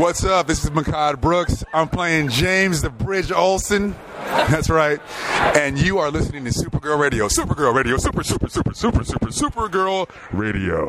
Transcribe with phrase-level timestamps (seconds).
[0.00, 0.46] What's up?
[0.46, 1.62] This is Mehcad Brooks.
[1.74, 3.94] I'm playing James the Bridge Olsen.
[4.16, 4.98] That's right.
[5.54, 7.28] And you are listening to Supergirl Radio.
[7.28, 7.98] Supergirl Radio.
[7.98, 10.86] Super, super, super, super, super, Supergirl Radio.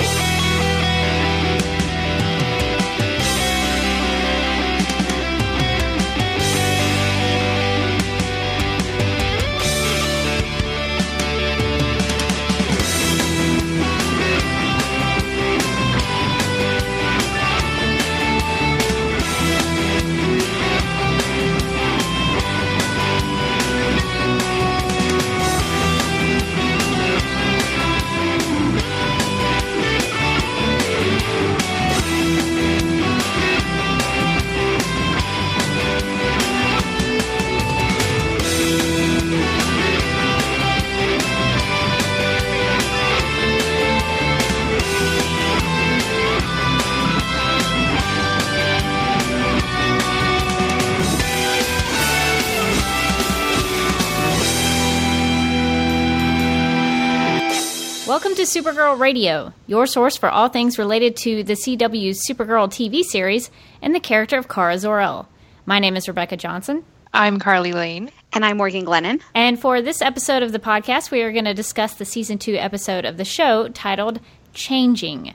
[58.23, 63.01] Welcome to Supergirl Radio, your source for all things related to the CW's Supergirl TV
[63.01, 63.49] series
[63.81, 65.27] and the character of Kara Zor-El.
[65.65, 66.85] My name is Rebecca Johnson.
[67.15, 68.11] I'm Carly Lane.
[68.31, 69.21] And I'm Morgan Glennon.
[69.33, 72.53] And for this episode of the podcast, we are going to discuss the season two
[72.53, 74.19] episode of the show titled
[74.53, 75.33] Changing.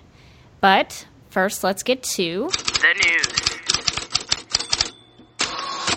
[0.61, 3.46] But first, let's get to The news.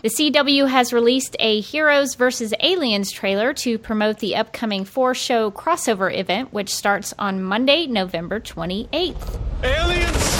[0.01, 2.53] The CW has released a Heroes vs.
[2.61, 8.39] Aliens trailer to promote the upcoming four show crossover event, which starts on Monday, November
[8.39, 9.39] 28th.
[9.61, 10.37] Aliens!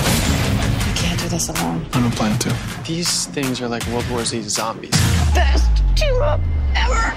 [0.88, 1.86] You can't do this alone.
[1.92, 2.56] I don't plan to.
[2.88, 4.92] These things are like World War Z zombies.
[5.36, 6.40] Best team up
[6.76, 7.14] ever.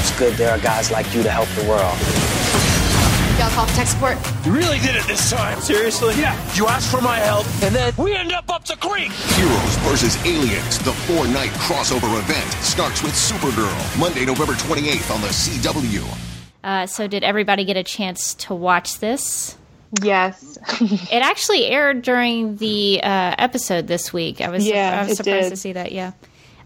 [0.00, 2.35] It's good there are guys like you to help the world.
[3.38, 4.16] Y'all call tech support.
[4.46, 5.60] You really did it this time.
[5.60, 6.14] Seriously?
[6.14, 6.32] Yeah.
[6.54, 9.12] You asked for my help, and then we end up up the creek.
[9.12, 15.20] Heroes versus Aliens, the four night crossover event, starts with Supergirl, Monday, November 28th on
[15.20, 16.18] the CW.
[16.64, 19.54] Uh, so, did everybody get a chance to watch this?
[20.02, 20.56] Yes.
[20.80, 24.40] It actually aired during the uh, episode this week.
[24.40, 25.92] I was, Yeah, I was surprised to see that.
[25.92, 26.12] Yeah.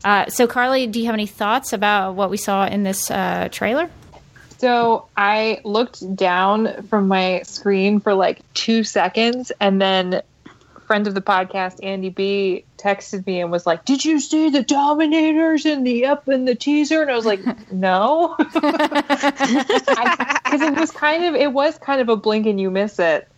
[0.04, 3.48] Uh, so, Carly, do you have any thoughts about what we saw in this uh,
[3.50, 3.90] trailer?
[4.60, 10.20] So I looked down from my screen for like two seconds, and then
[10.86, 14.62] friend of the podcast, Andy B, texted me and was like, "Did you see the
[14.62, 17.40] Dominators in the up in the teaser?" And I was like,
[17.72, 18.52] "No," because
[20.60, 23.28] it was kind of it was kind of a blink and you miss it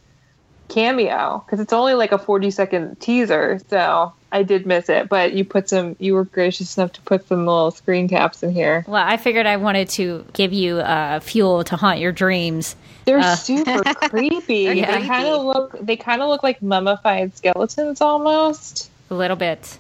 [0.69, 5.32] cameo because it's only like a 40 second teaser so i did miss it but
[5.34, 8.84] you put some you were gracious enough to put some little screen caps in here
[8.88, 12.75] Well, I figured I wanted to give you uh, fuel to haunt your dreams.
[13.04, 14.65] They're Uh, super creepy.
[14.66, 15.06] They're They creepy.
[15.09, 15.76] kind of look.
[15.81, 18.91] They kind of look like mummified skeletons almost.
[19.10, 19.78] A little bit.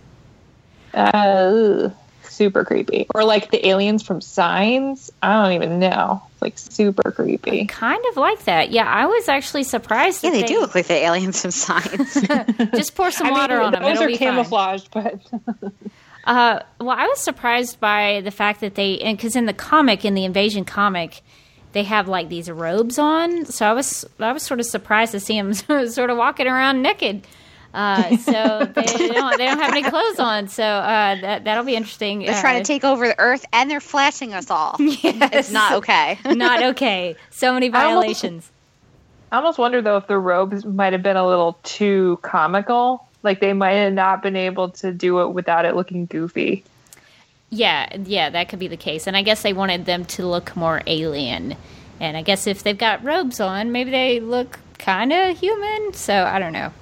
[0.94, 1.88] Uh,
[2.32, 3.06] super creepy.
[3.14, 5.10] Or like the aliens from Signs.
[5.22, 6.22] I don't even know.
[6.32, 7.66] It's like super creepy.
[7.66, 8.70] Kind of like that.
[8.70, 10.24] Yeah, I was actually surprised.
[10.24, 12.14] Yeah, that they do look like the aliens from Signs.
[12.74, 13.82] Just pour some I water mean, on them.
[13.82, 14.28] those It'll are be fine.
[14.28, 15.20] camouflaged, but
[16.24, 20.14] Uh, well, I was surprised by the fact that they, because in the comic, in
[20.14, 21.20] the Invasion comic,
[21.72, 23.44] they have like these robes on.
[23.46, 26.80] So I was, I was sort of surprised to see them sort of walking around
[26.80, 27.26] naked.
[27.74, 30.48] Uh, so they don't, they don't have any clothes on.
[30.48, 32.20] So uh, that that'll be interesting.
[32.20, 34.76] they're trying to take over the Earth, and they're flashing us all.
[34.80, 36.18] It's not okay.
[36.24, 37.16] Not okay.
[37.30, 38.50] So many I almost- violations.
[39.30, 43.06] I almost wonder though if the robes might have been a little too comical.
[43.22, 46.64] Like they might have not been able to do it without it looking goofy.
[47.48, 49.06] Yeah, yeah, that could be the case.
[49.06, 51.56] And I guess they wanted them to look more alien.
[52.00, 55.94] And I guess if they've got robes on, maybe they look kind of human.
[55.94, 56.72] So I don't know.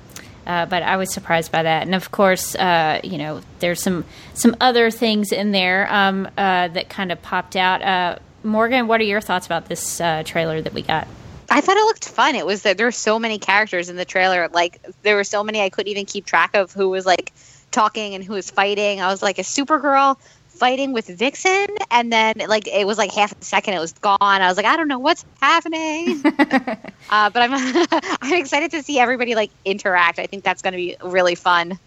[0.50, 1.83] Uh, but I was surprised by that.
[1.83, 6.66] And of course, uh, you know, there's some some other things in there um, uh,
[6.66, 7.83] that kind of popped out.
[7.83, 11.06] Uh, Morgan, what are your thoughts about this uh, trailer that we got?
[11.50, 12.34] I thought it looked fun.
[12.34, 14.49] It was that there were so many characters in the trailer.
[14.49, 17.32] Like there were so many I couldn't even keep track of who was like
[17.70, 19.00] talking and who was fighting.
[19.00, 20.19] I was like a Supergirl
[20.60, 24.18] fighting with Vixen, and then like it was like half a second it was gone.
[24.20, 26.22] I was like, I don't know what's happening.
[26.24, 27.86] uh, but I'm
[28.22, 30.18] I'm excited to see everybody like interact.
[30.20, 31.78] I think that's going to be really fun.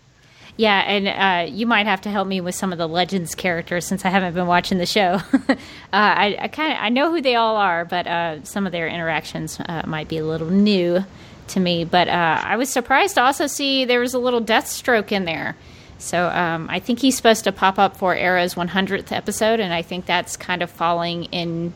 [0.58, 3.88] Yeah, and uh, you might have to help me with some of the Legends characters
[3.88, 5.20] since I haven't been watching the show.
[5.34, 5.56] uh,
[5.92, 8.88] I, I kind of I know who they all are, but uh, some of their
[8.88, 11.06] interactions uh, might be a little new
[11.50, 11.86] to me.
[11.86, 15.56] But uh, I was surprised to also see there was a little Deathstroke in there.
[16.04, 19.82] So um, I think he's supposed to pop up for Arrow's 100th episode, and I
[19.82, 21.74] think that's kind of falling in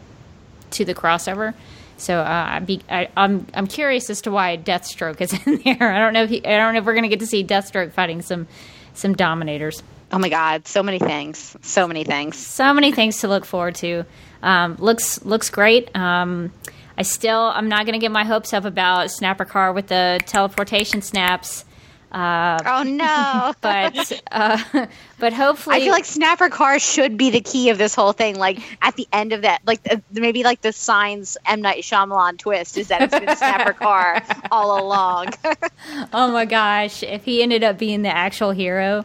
[0.72, 1.54] to the crossover.
[1.96, 5.92] So uh, I'd be, I, I'm I'm curious as to why Deathstroke is in there.
[5.94, 7.42] I don't know if he, I don't know if we're going to get to see
[7.42, 8.50] Deathstroke fighting some
[8.94, 9.82] some Dominators.
[10.12, 12.38] Oh my God, so many things, so many things.
[12.38, 14.04] So many things to look forward to.
[14.44, 15.96] Um, looks looks great.
[15.96, 16.52] Um,
[16.98, 20.20] I still I'm not going to get my hopes up about Snapper Carr with the
[20.26, 21.64] teleportation snaps.
[22.12, 23.54] Uh, oh no!
[23.62, 24.88] but uh,
[25.20, 28.38] but hopefully, I feel like Snapper Carr should be the key of this whole thing.
[28.38, 32.38] Like at the end of that, like uh, maybe like the signs M Night Shyamalan
[32.38, 35.28] twist is that it's been Snapper Carr all along.
[36.14, 37.04] oh my gosh!
[37.04, 39.04] If he ended up being the actual hero,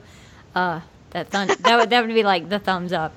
[0.54, 3.12] uh, that thun- that would that would be like the thumbs up.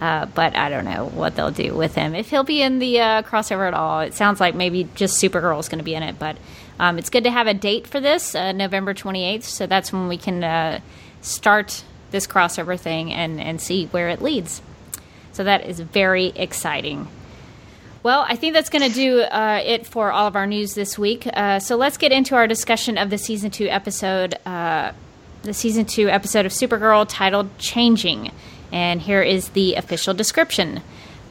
[0.00, 2.14] Uh, but I don't know what they'll do with him.
[2.14, 5.58] If he'll be in the uh, crossover at all, it sounds like maybe just Supergirl
[5.58, 6.18] is going to be in it.
[6.18, 6.36] But
[6.78, 9.44] um, it's good to have a date for this, uh, November 28th.
[9.44, 10.80] So that's when we can uh,
[11.22, 14.62] start this crossover thing and, and see where it leads.
[15.32, 17.08] So that is very exciting.
[18.02, 20.96] Well, I think that's going to do uh, it for all of our news this
[20.98, 21.26] week.
[21.26, 24.92] Uh, so let's get into our discussion of the season two episode, uh,
[25.42, 28.30] the season two episode of Supergirl titled "Changing."
[28.70, 30.82] And here is the official description.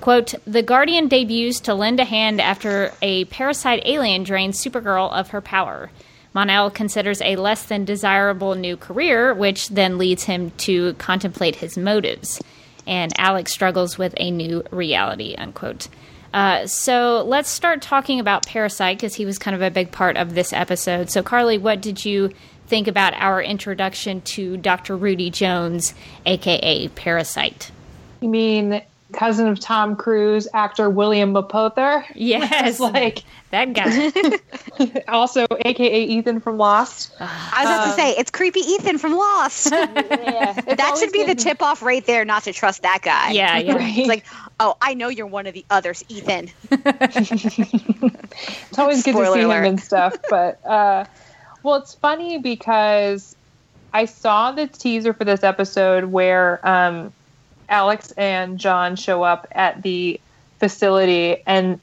[0.06, 5.30] Quote, the Guardian debuts to lend a hand after a parasite alien drains Supergirl of
[5.30, 5.90] her power.
[6.36, 11.76] Mon-El considers a less than desirable new career, which then leads him to contemplate his
[11.76, 12.40] motives.
[12.86, 15.88] And Alex struggles with a new reality, unquote.
[16.32, 20.18] Uh, so let's start talking about Parasite because he was kind of a big part
[20.18, 21.10] of this episode.
[21.10, 22.30] So, Carly, what did you
[22.68, 24.96] think about our introduction to Dr.
[24.96, 25.96] Rudy Jones,
[26.28, 27.72] aka Parasite?
[28.22, 28.84] You mean
[29.16, 32.06] cousin of Tom Cruise, actor William Mapother?
[32.14, 35.04] Yes, like that guy.
[35.08, 37.12] also, aka Ethan from Lost.
[37.20, 39.72] I was about to say it's creepy Ethan from Lost.
[39.72, 43.32] yeah, that should be the tip off right there, not to trust that guy.
[43.32, 43.76] Yeah, yeah.
[43.76, 43.98] Right.
[43.98, 44.26] It's like,
[44.60, 46.52] oh, I know you're one of the others, Ethan.
[46.72, 49.60] It's always good to see alert.
[49.60, 50.16] him and stuff.
[50.30, 51.06] But uh,
[51.64, 53.36] well, it's funny because
[53.94, 57.14] I saw the teaser for this episode where um,
[57.70, 60.20] Alex and John show up at the
[60.60, 61.80] facility and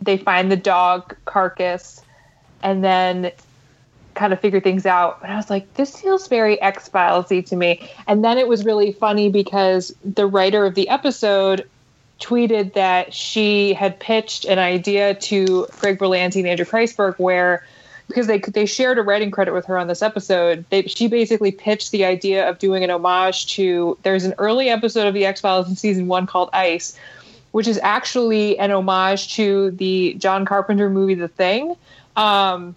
[0.00, 2.02] they find the dog carcass
[2.62, 3.32] and then
[4.14, 5.20] kind of figure things out.
[5.20, 7.88] But I was like, this feels very X Filesy to me.
[8.06, 11.68] And then it was really funny because the writer of the episode
[12.20, 17.64] tweeted that she had pitched an idea to Greg Berlanti and Andrew Kreisberg where
[18.08, 21.50] because they they shared a writing credit with her on this episode, they, she basically
[21.50, 23.98] pitched the idea of doing an homage to.
[24.02, 26.96] There's an early episode of the X Files in season one called Ice,
[27.52, 31.74] which is actually an homage to the John Carpenter movie The Thing,
[32.16, 32.76] um,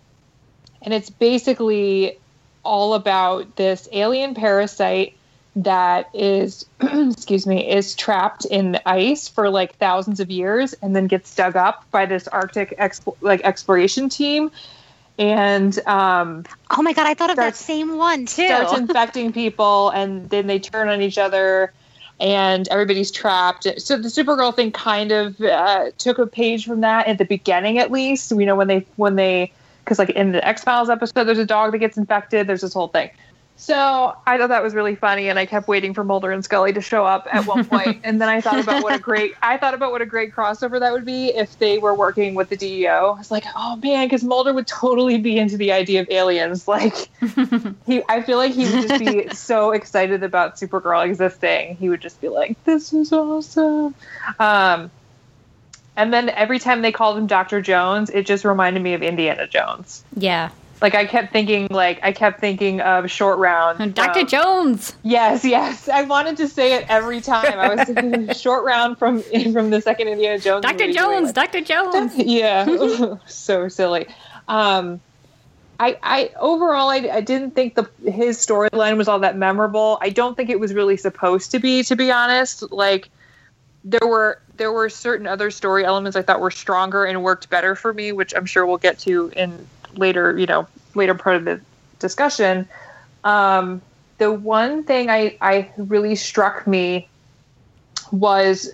[0.81, 2.17] and it's basically
[2.63, 5.15] all about this alien parasite
[5.55, 10.95] that is excuse me is trapped in the ice for like thousands of years and
[10.95, 12.79] then gets dug up by this arctic
[13.21, 14.51] like exploration team
[15.19, 18.45] and um, Oh my god, I thought of that same one too.
[18.45, 21.73] starts infecting people and then they turn on each other
[22.19, 23.67] and everybody's trapped.
[23.79, 27.77] So the supergirl thing kind of uh, took a page from that at the beginning
[27.77, 28.31] at least.
[28.31, 29.51] We know when they when they
[29.83, 32.47] because like in the x-files episode there's a dog that gets infected.
[32.47, 33.11] There's this whole thing
[33.59, 36.73] so i thought that was really funny and i kept waiting for mulder and scully
[36.73, 39.57] to show up at one point and then i thought about what a great i
[39.57, 42.57] thought about what a great crossover that would be if they were working with the
[42.57, 46.09] deo i was like oh man because mulder would totally be into the idea of
[46.09, 47.09] aliens like
[47.85, 51.75] he I feel like he would just be so excited about Supergirl existing.
[51.75, 53.95] He would just be like, "This is awesome."
[54.39, 54.91] Um,
[55.95, 59.47] and then every time they called him Doctor Jones, it just reminded me of Indiana
[59.47, 60.03] Jones.
[60.15, 60.49] Yeah.
[60.81, 63.93] Like I kept thinking, like I kept thinking of Short Round.
[63.93, 64.23] Dr.
[64.23, 64.95] Jones.
[65.03, 65.89] Yes, yes.
[65.89, 67.59] I wanted to say it every time.
[67.59, 69.21] I was thinking Short Round from
[69.53, 70.63] from the second Indiana Jones.
[70.63, 70.91] Dr.
[70.91, 71.33] Jones.
[71.33, 71.61] Dr.
[71.61, 72.13] Jones.
[72.17, 74.05] yeah so silly
[74.47, 74.99] um
[75.79, 80.09] i i overall i, I didn't think the his storyline was all that memorable i
[80.09, 83.09] don't think it was really supposed to be to be honest like
[83.83, 87.75] there were there were certain other story elements i thought were stronger and worked better
[87.75, 91.45] for me which i'm sure we'll get to in later you know later part of
[91.45, 91.59] the
[91.99, 92.67] discussion
[93.23, 93.81] um
[94.17, 97.07] the one thing i i really struck me
[98.11, 98.73] was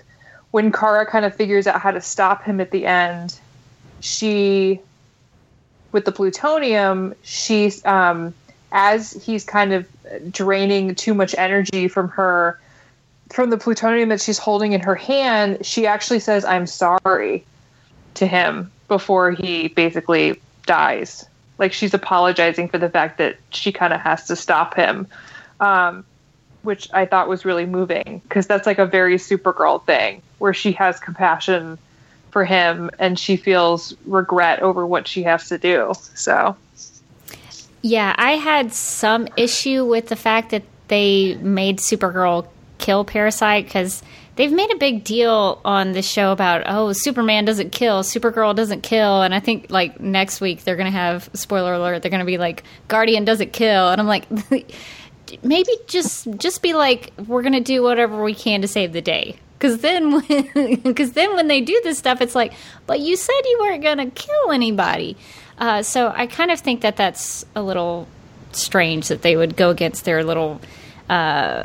[0.55, 3.37] when Kara kind of figures out how to stop him at the end,
[3.99, 4.79] she,
[5.91, 8.33] with the plutonium, she, um,
[8.71, 9.85] as he's kind of
[10.31, 12.57] draining too much energy from her,
[13.33, 17.43] from the plutonium that she's holding in her hand, she actually says, I'm sorry
[18.13, 21.25] to him before he basically dies.
[21.57, 25.07] Like she's apologizing for the fact that she kind of has to stop him.
[25.59, 26.05] Um,
[26.65, 30.73] which I thought was really moving because that's like a very Supergirl thing where she
[30.73, 31.77] has compassion
[32.31, 35.93] for him and she feels regret over what she has to do.
[36.15, 36.57] So,
[37.81, 44.03] Yeah, I had some issue with the fact that they made Supergirl kill Parasite because
[44.35, 48.81] they've made a big deal on the show about oh Superman doesn't kill, Supergirl doesn't
[48.81, 52.37] kill, and I think like next week they're gonna have spoiler alert, they're gonna be
[52.37, 54.25] like Guardian doesn't kill, and I'm like.
[55.41, 59.35] Maybe just just be like we're gonna do whatever we can to save the day,
[59.57, 60.19] because then
[60.83, 62.53] because then when they do this stuff, it's like,
[62.85, 65.17] but you said you weren't gonna kill anybody.
[65.57, 68.07] Uh, so I kind of think that that's a little
[68.51, 70.61] strange that they would go against their little
[71.09, 71.63] uh,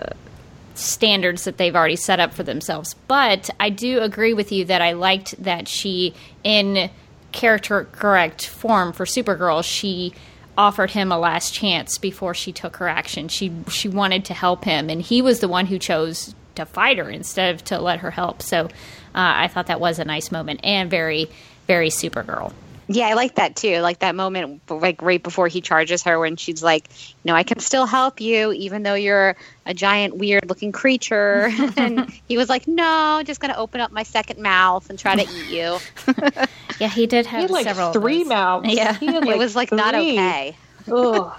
[0.80, 2.94] standards that they've already set up for themselves.
[3.06, 6.90] But I do agree with you that I liked that she, in
[7.32, 10.14] character correct form for Supergirl, she
[10.58, 13.28] offered him a last chance before she took her action.
[13.28, 16.99] She she wanted to help him, and he was the one who chose to fight
[16.99, 18.42] her instead of to let her help.
[18.42, 18.68] So uh,
[19.14, 21.30] I thought that was a nice moment and very
[21.66, 22.52] very Supergirl.
[22.92, 23.78] Yeah, I like that too.
[23.78, 26.88] Like that moment, like right before he charges her, when she's like,
[27.23, 32.11] "You know, I can still help you, even though you're a giant, weird-looking creature." and
[32.26, 35.23] he was like, "No, I'm just gonna open up my second mouth and try to
[35.23, 35.78] eat you."
[36.80, 38.73] Yeah, he did have he had like several three mouths.
[38.73, 38.94] Yeah.
[38.94, 40.56] He had, it was like not okay.
[40.90, 41.30] Ugh.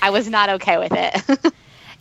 [0.00, 1.52] I was not okay with it.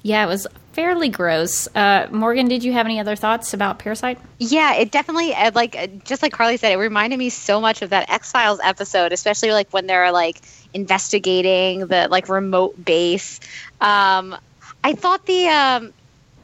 [0.04, 1.68] Yeah, it was fairly gross.
[1.74, 4.20] Uh, Morgan, did you have any other thoughts about Parasite?
[4.38, 7.82] Yeah, it definitely uh, like uh, just like Carly said, it reminded me so much
[7.82, 10.42] of that X Files episode, especially like when they're like
[10.74, 13.40] investigating the like remote base.
[13.80, 14.36] Um,
[14.84, 15.94] I thought the um,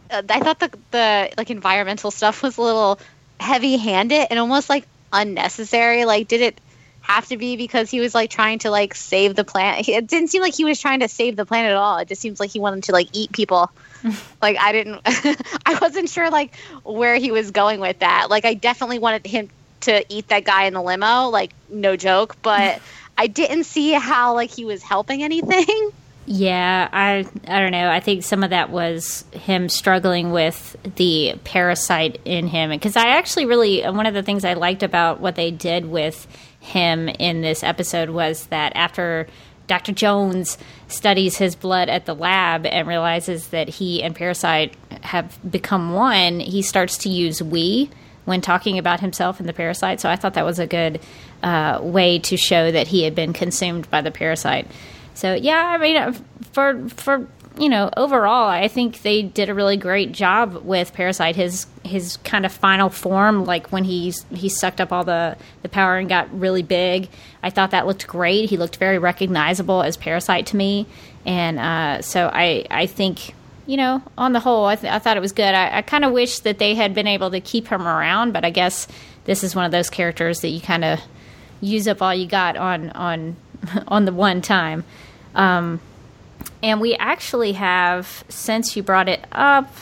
[0.09, 2.99] uh, I thought the the like environmental stuff was a little
[3.41, 6.05] heavy handed and almost like unnecessary.
[6.05, 6.61] Like, did it
[7.09, 9.89] have to be because he was like trying to like save the planet?
[9.89, 11.97] It didn't seem like he was trying to save the planet at all.
[11.97, 13.71] It just seems like he wanted to like eat people.
[14.41, 18.29] like I didn't I wasn't sure like where he was going with that.
[18.29, 19.49] Like I definitely wanted him
[19.81, 22.79] to eat that guy in the limo, like no joke, but
[23.17, 25.91] I didn't see how like he was helping anything.
[26.27, 27.89] Yeah, I I don't know.
[27.89, 33.07] I think some of that was him struggling with the parasite in him because I
[33.17, 36.27] actually really one of the things I liked about what they did with
[36.69, 39.27] him in this episode was that after
[39.67, 39.91] Dr.
[39.91, 40.57] Jones
[40.87, 46.39] studies his blood at the lab and realizes that he and Parasite have become one,
[46.39, 47.89] he starts to use we
[48.25, 49.99] when talking about himself and the parasite.
[49.99, 50.99] So I thought that was a good
[51.41, 54.67] uh, way to show that he had been consumed by the parasite.
[55.13, 56.13] So yeah, I mean, uh,
[56.51, 57.27] for for
[57.59, 61.35] you know, overall, I think they did a really great job with Parasite.
[61.35, 65.69] His his kind of final form, like when he's he sucked up all the the
[65.69, 67.09] power and got really big.
[67.43, 68.49] I thought that looked great.
[68.49, 70.87] He looked very recognizable as Parasite to me,
[71.25, 73.35] and uh, so I I think
[73.65, 75.53] you know on the whole, I, th- I thought it was good.
[75.53, 78.45] I, I kind of wish that they had been able to keep him around, but
[78.45, 78.87] I guess
[79.25, 81.01] this is one of those characters that you kind of
[81.59, 83.35] use up all you got on on
[83.89, 84.85] on the one time.
[85.35, 85.81] Um,
[86.61, 89.73] and we actually have, since you brought it up,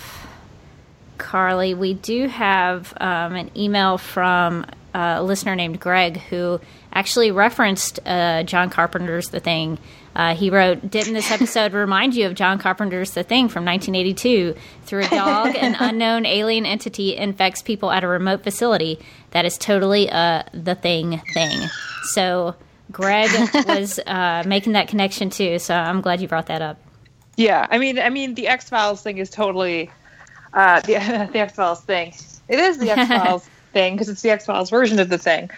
[1.18, 6.60] Carly, we do have um, an email from a listener named Greg who
[6.94, 9.78] actually referenced uh, John Carpenter's The Thing.
[10.16, 14.56] Uh, he wrote, Didn't this episode remind you of John Carpenter's The Thing from 1982?
[14.86, 19.00] Through a dog, an unknown alien entity infects people at a remote facility.
[19.32, 21.68] That is totally a The Thing thing.
[22.14, 22.56] So
[22.92, 23.30] Greg
[23.68, 25.60] was uh, making that connection too.
[25.60, 26.80] So I'm glad you brought that up.
[27.36, 29.92] Yeah, I mean, I mean, the X Files thing is totally
[30.54, 30.94] uh, the
[31.32, 32.14] the X Files thing.
[32.48, 35.50] It is the X Files thing because it's the X Files version of the thing.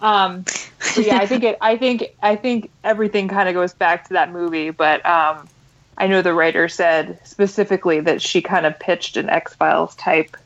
[0.00, 1.56] Um, but yeah, I think it.
[1.60, 4.70] I think I think everything kind of goes back to that movie.
[4.70, 5.48] But um,
[5.96, 10.36] I know the writer said specifically that she kind of pitched an X Files type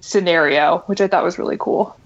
[0.00, 1.96] scenario, which I thought was really cool.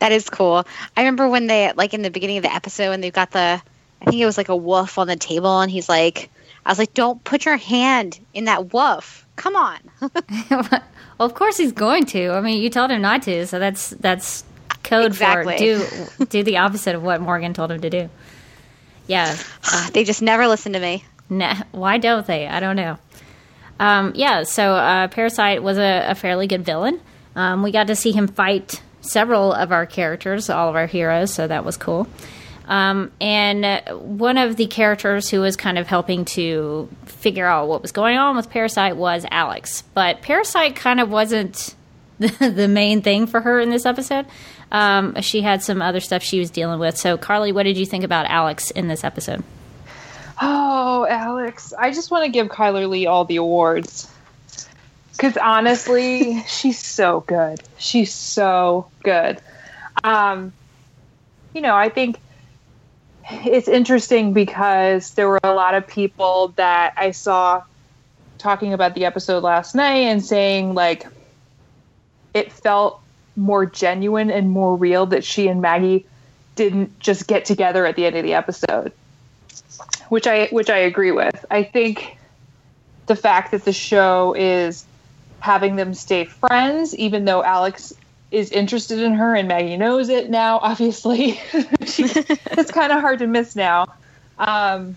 [0.00, 0.64] That is cool.
[0.96, 3.60] I remember when they like in the beginning of the episode when they've got the
[4.00, 6.30] I think it was like a wolf on the table and he's like
[6.64, 9.26] I was like, Don't put your hand in that wolf.
[9.36, 9.78] Come on.
[10.50, 10.68] well,
[11.20, 12.30] of course he's going to.
[12.30, 14.44] I mean, you told him not to, so that's that's
[14.82, 15.54] code Exactly.
[15.54, 18.10] for do do the opposite of what Morgan told him to do.
[19.06, 19.36] Yeah.
[19.92, 21.04] they just never listen to me.
[21.30, 22.46] Nah, why don't they?
[22.46, 22.98] I don't know.
[23.80, 27.00] Um, yeah, so uh, Parasite was a, a fairly good villain.
[27.36, 31.32] Um, we got to see him fight several of our characters, all of our heroes,
[31.32, 32.06] so that was cool.
[32.66, 37.80] Um, and one of the characters who was kind of helping to figure out what
[37.80, 39.82] was going on with Parasite was Alex.
[39.94, 41.74] But Parasite kind of wasn't
[42.18, 44.26] the, the main thing for her in this episode.
[44.70, 46.98] Um, she had some other stuff she was dealing with.
[46.98, 49.42] So, Carly, what did you think about Alex in this episode?
[50.40, 54.12] Oh, Alex, I just want to give Chyler Leigh all the awards.
[55.18, 57.60] Because honestly, she's so good.
[57.76, 59.40] She's so good.
[60.04, 60.52] Um,
[61.52, 62.20] you know, I think
[63.28, 67.64] it's interesting because there were a lot of people that I saw
[68.38, 71.04] talking about the episode last night and saying like
[72.32, 73.00] it felt
[73.34, 76.06] more genuine and more real that she and Maggie
[76.54, 78.92] didn't just get together at the end of the episode.
[80.10, 81.44] Which I which I agree with.
[81.50, 82.18] I think
[83.06, 84.84] the fact that the show is
[85.40, 87.92] having them stay friends even though Alex
[88.30, 91.40] is interested in her and Maggie knows it now obviously.
[91.80, 93.86] It's kind of hard to miss now.
[94.38, 94.96] Um,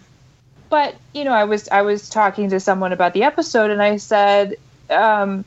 [0.69, 3.97] but you know I was I was talking to someone about the episode and I
[3.97, 4.55] said
[4.89, 5.45] um,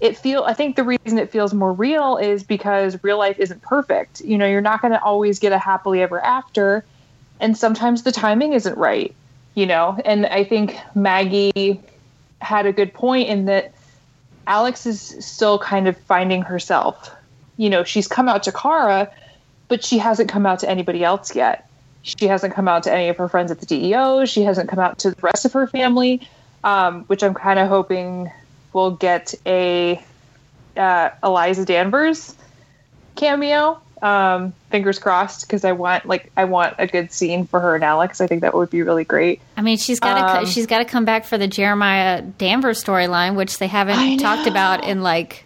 [0.00, 3.62] it feel I think the reason it feels more real is because real life isn't
[3.62, 4.20] perfect.
[4.20, 6.84] You know you're not going to always get a happily ever after
[7.40, 9.14] and sometimes the timing isn't right
[9.54, 9.98] you know?
[10.04, 11.80] And I think Maggie
[12.40, 13.72] had a good point in that
[14.46, 17.10] Alex is still kind of finding herself.
[17.56, 19.10] You know, she's come out to Kara,
[19.68, 21.68] but she hasn't come out to anybody else yet.
[22.02, 24.24] She hasn't come out to any of her friends at the DEO.
[24.26, 26.28] She hasn't come out to the rest of her family,
[26.62, 28.30] um, which I'm kind of hoping
[28.72, 30.02] will get a
[30.76, 32.34] uh, Eliza Danvers
[33.14, 33.80] cameo.
[34.02, 37.84] Um, fingers crossed, because I want like I want a good scene for her and
[37.84, 38.20] Alex.
[38.20, 39.40] I think that would be really great.
[39.56, 42.82] I mean, she's got to Um, she's got to come back for the Jeremiah Danvers
[42.82, 44.50] storyline, which they haven't talked know.
[44.50, 45.44] about in like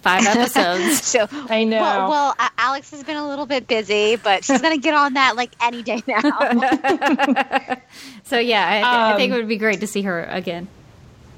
[0.00, 1.02] five episodes.
[1.04, 1.80] So I know.
[1.82, 5.12] Well, well, uh, Alex has been a little bit busy, but she's gonna get on
[5.12, 6.22] that like any day now.
[8.24, 10.68] so yeah, I, I think it Um, would be great to see her again.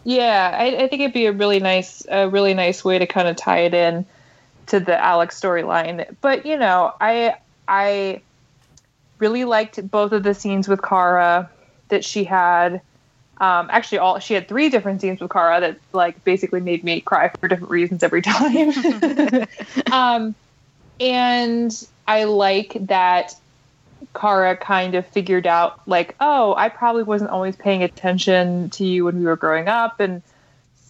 [0.05, 3.29] Yeah, I, I think it'd be a really nice, a really nice way to kind
[3.29, 4.07] of tie it in
[4.71, 6.15] to the Alex storyline.
[6.21, 7.37] But you know, I
[7.69, 8.23] I
[9.19, 11.51] really liked both of the scenes with Kara
[11.89, 12.81] that she had.
[13.39, 17.01] Um, actually, all she had three different scenes with Kara that like basically made me
[17.01, 19.47] cry for different reasons every time.
[19.93, 20.35] um,
[21.01, 23.35] and I like that
[24.15, 29.05] Kara kind of figured out like, oh, I probably wasn't always paying attention to you
[29.05, 30.23] when we were growing up, and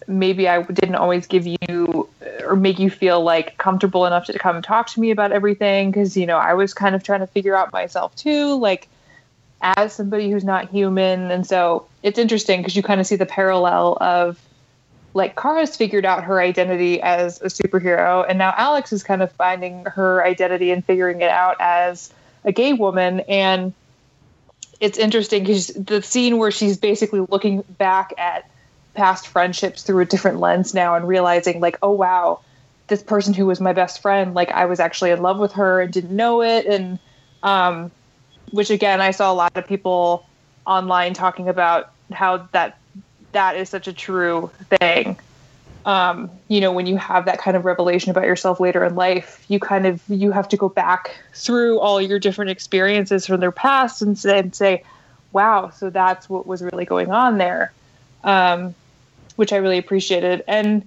[0.06, 2.08] maybe I didn't always give you
[2.50, 6.16] or make you feel like comfortable enough to come talk to me about everything because
[6.16, 8.88] you know I was kind of trying to figure out myself too, like
[9.62, 13.26] as somebody who's not human, and so it's interesting because you kind of see the
[13.26, 14.40] parallel of
[15.14, 19.30] like Kara's figured out her identity as a superhero, and now Alex is kind of
[19.32, 22.12] finding her identity and figuring it out as
[22.44, 23.20] a gay woman.
[23.20, 23.74] And
[24.80, 28.50] it's interesting because the scene where she's basically looking back at
[29.00, 32.40] past friendships through a different lens now and realizing, like, oh, wow,
[32.88, 35.80] this person who was my best friend, like, I was actually in love with her
[35.80, 36.66] and didn't know it.
[36.66, 36.98] And,
[37.42, 37.90] um,
[38.50, 40.26] which again, I saw a lot of people
[40.66, 42.76] online talking about how that
[43.32, 45.16] that is such a true thing.
[45.86, 49.42] Um, you know, when you have that kind of revelation about yourself later in life,
[49.48, 53.52] you kind of you have to go back through all your different experiences from their
[53.52, 54.84] past and say, and say
[55.32, 57.72] wow, so that's what was really going on there,
[58.24, 58.74] um,
[59.40, 60.44] which I really appreciated.
[60.46, 60.86] And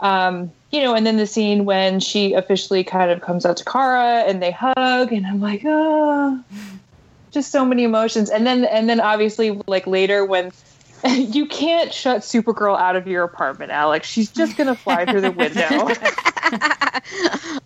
[0.00, 3.64] um, you know, and then the scene when she officially kind of comes out to
[3.64, 6.42] Kara and they hug, and I'm like, oh,
[7.30, 8.28] just so many emotions.
[8.28, 10.50] And then and then obviously like later when
[11.06, 14.08] you can't shut Supergirl out of your apartment, Alex.
[14.08, 15.62] She's just gonna fly through the window.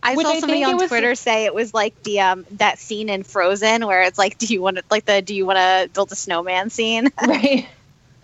[0.02, 2.78] I Which saw I somebody on was- Twitter say it was like the um that
[2.78, 5.56] scene in Frozen where it's like, do you want to like the do you want
[5.58, 7.08] to build a snowman scene?
[7.26, 7.66] right?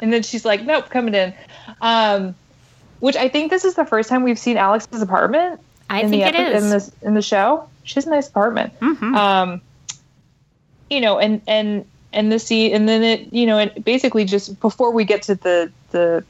[0.00, 1.34] And then she's like, "Nope, coming in."
[1.80, 2.34] Um,
[3.00, 5.60] which I think this is the first time we've seen Alex's apartment.
[5.88, 6.64] I in think the it is.
[6.64, 7.68] in this in the show.
[7.84, 8.78] She has a nice apartment.
[8.80, 9.14] Mhm.
[9.14, 9.60] Um,
[10.90, 14.58] you know, and and and the scene, and then it, you know, it basically just
[14.60, 16.24] before we get to the the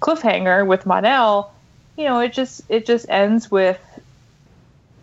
[0.00, 1.52] cliffhanger with Mon-El,
[1.96, 3.80] you know, it just it just ends with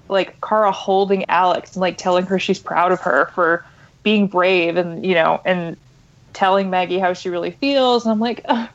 [0.10, 3.65] like Kara holding Alex and like telling her she's proud of her for
[4.04, 5.78] being brave and you know and
[6.34, 8.69] telling Maggie how she really feels and I'm like "Ugh,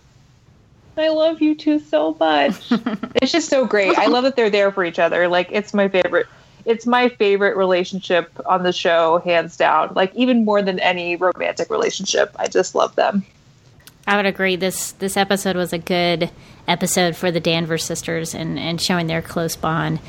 [0.98, 2.54] I love you two so much.
[3.16, 3.96] it's just so great.
[3.96, 5.28] I love that they're there for each other.
[5.28, 6.26] Like it's my favorite
[6.64, 9.92] it's my favorite relationship on the show hands down.
[9.94, 12.34] Like even more than any romantic relationship.
[12.36, 13.24] I just love them.
[14.06, 14.56] I would agree.
[14.56, 16.30] This this episode was a good
[16.66, 20.00] episode for the Danvers sisters and, and showing their close bond.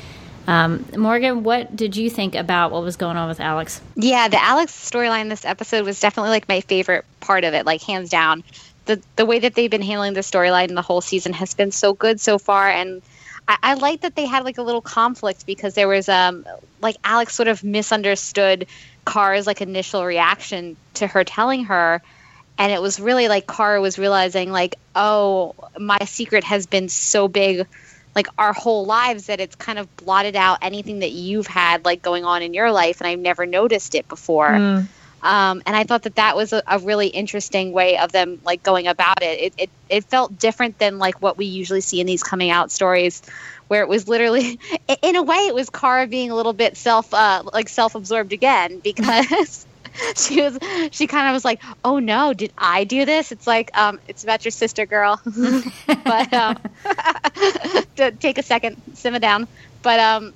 [0.50, 3.80] Um, Morgan, what did you think about what was going on with Alex?
[3.94, 7.80] Yeah, the Alex storyline this episode was definitely like my favorite part of it, like
[7.82, 8.42] hands down.
[8.86, 11.70] The the way that they've been handling the storyline in the whole season has been
[11.70, 13.00] so good so far, and
[13.46, 16.44] I, I like that they had like a little conflict because there was um
[16.80, 18.66] like Alex sort of misunderstood
[19.06, 22.02] Kara's like initial reaction to her telling her,
[22.58, 27.28] and it was really like Kara was realizing like, oh, my secret has been so
[27.28, 27.68] big
[28.14, 32.02] like our whole lives that it's kind of blotted out anything that you've had like
[32.02, 34.48] going on in your life and I've never noticed it before.
[34.48, 34.88] Mm.
[35.22, 38.62] Um, and I thought that that was a, a, really interesting way of them like
[38.62, 39.40] going about it.
[39.40, 39.54] it.
[39.58, 43.20] It it felt different than like what we usually see in these coming out stories,
[43.68, 44.58] where it was literally,
[45.02, 48.32] in a way, it was Kara being a little bit self uh, like self absorbed
[48.32, 49.66] again because
[50.16, 50.58] she was
[50.90, 53.32] she kind of was like, oh no, did I do this?
[53.32, 55.20] It's like um, it's about your sister, girl.
[55.86, 56.58] but um,
[57.96, 59.48] to take a second, simmer down.
[59.82, 60.34] But um,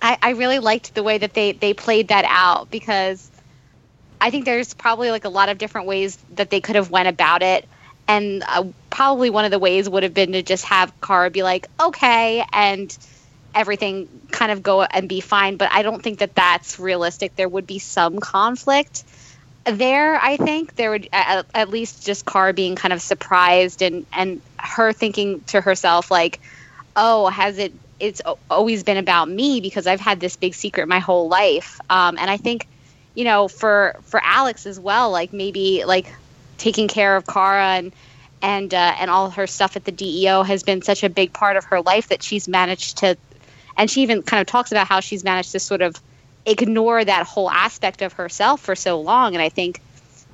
[0.00, 3.30] I, I really liked the way that they they played that out because
[4.20, 7.08] I think there's probably like a lot of different ways that they could have went
[7.08, 7.66] about it,
[8.08, 11.42] and uh, probably one of the ways would have been to just have Kara be
[11.42, 12.96] like, okay, and
[13.54, 15.56] everything kind of go and be fine.
[15.56, 17.36] But I don't think that that's realistic.
[17.36, 19.04] There would be some conflict
[19.64, 20.16] there.
[20.16, 24.40] I think there would at, at least just Kara being kind of surprised and and
[24.58, 26.40] her thinking to herself like,
[26.96, 27.72] oh, has it?
[27.98, 31.80] It's always been about me because I've had this big secret my whole life.
[31.90, 32.66] Um, and I think
[33.14, 36.06] you know, for for Alex as well, like maybe like
[36.58, 37.92] taking care of Kara and
[38.42, 41.56] and uh, and all her stuff at the DEO has been such a big part
[41.56, 43.16] of her life that she's managed to,
[43.76, 46.00] and she even kind of talks about how she's managed to sort of
[46.46, 49.34] ignore that whole aspect of herself for so long.
[49.34, 49.80] And I think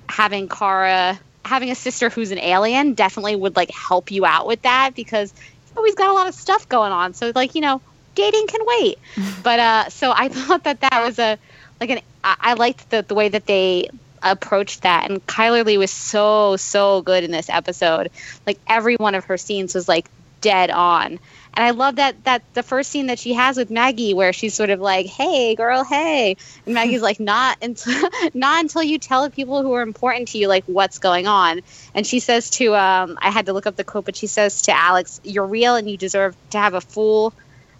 [0.09, 4.62] having Kara, having a sister who's an alien, definitely would like help you out with
[4.62, 5.33] that because
[5.68, 7.14] you know, we've got a lot of stuff going on.
[7.14, 7.81] So like you know,
[8.14, 8.99] dating can wait.
[9.42, 11.38] but uh, so I thought that that was a
[11.81, 13.88] like an I, I liked the the way that they
[14.22, 18.11] approached that and Chyler Leigh was so so good in this episode.
[18.46, 20.09] Like every one of her scenes was like
[20.40, 21.18] dead on.
[21.57, 24.55] And I love that that the first scene that she has with Maggie where she's
[24.55, 29.29] sort of like, "Hey, girl, hey." And Maggie's like, "Not until not until you tell
[29.31, 31.62] people who are important to you like what's going on."
[31.95, 34.62] And she says to um I had to look up the quote, but she says
[34.62, 37.33] to Alex, "You're real and you deserve to have a full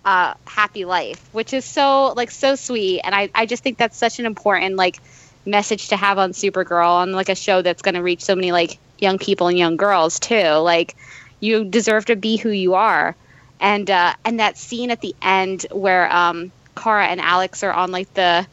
[0.07, 3.01] uh, happy life, which is so like so sweet.
[3.03, 4.99] And I, I just think that's such an important like
[5.45, 8.53] message to have on Supergirl on like a show that's going to reach so many
[8.53, 10.51] like young people and young girls too.
[10.55, 10.95] Like
[11.41, 13.17] you deserve to be who you are.
[13.61, 17.91] And uh, and that scene at the end where um, Kara and Alex are on
[17.91, 18.47] like the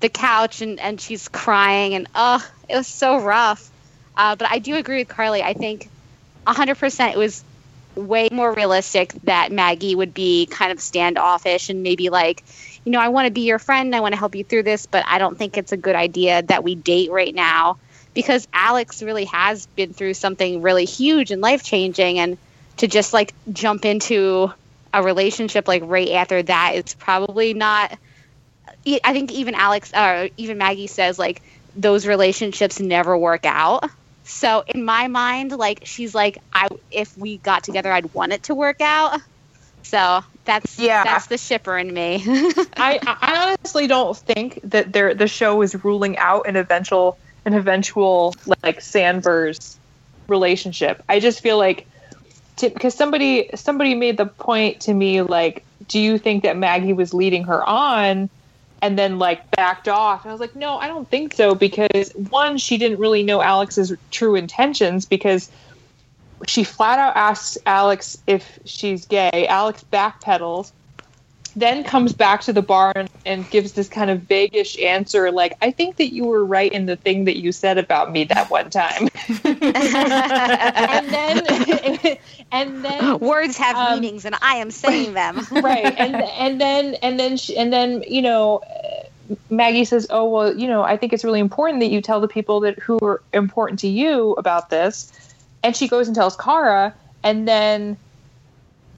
[0.00, 3.70] the couch and, and she's crying and oh it was so rough.
[4.16, 5.42] Uh, but I do agree with Carly.
[5.42, 5.90] I think
[6.46, 7.44] 100% it was
[7.94, 12.44] way more realistic that Maggie would be kind of standoffish and maybe like,
[12.84, 14.86] you know, I want to be your friend, I want to help you through this,
[14.86, 17.78] but I don't think it's a good idea that we date right now
[18.14, 22.38] because Alex really has been through something really huge and life changing and
[22.78, 24.52] to just like jump into
[24.92, 27.98] a relationship like right after that is probably not
[29.04, 31.42] I think even Alex or even Maggie says like
[31.76, 33.90] those relationships never work out.
[34.24, 38.44] So in my mind, like she's like, I if we got together, I'd want it
[38.44, 39.20] to work out.
[39.82, 41.04] So that's yeah.
[41.04, 42.22] that's the shipper in me.
[42.76, 47.54] I I honestly don't think that there the show is ruling out an eventual an
[47.54, 49.76] eventual like Sanvers
[50.28, 51.02] relationship.
[51.08, 51.86] I just feel like
[52.56, 57.12] because somebody somebody made the point to me like, do you think that Maggie was
[57.14, 58.28] leading her on?
[58.82, 60.24] and then like backed off.
[60.24, 63.40] And I was like, no, I don't think so because one, she didn't really know
[63.40, 65.50] Alex's true intentions because
[66.46, 69.46] she flat out asks Alex if she's gay.
[69.48, 70.72] Alex backpedals,
[71.56, 75.54] then comes back to the bar and, and gives this kind of vaguish answer like,
[75.62, 78.50] I think that you were right in the thing that you said about me that
[78.50, 79.08] one time.
[79.44, 82.18] and then
[82.52, 85.40] and then words have um, meanings and I am saying them.
[85.50, 85.94] right.
[85.98, 88.62] And and then and then she, and then, you know,
[89.48, 92.28] Maggie says, "Oh well, you know, I think it's really important that you tell the
[92.28, 95.10] people that who are important to you about this."
[95.64, 97.96] And she goes and tells Kara, and then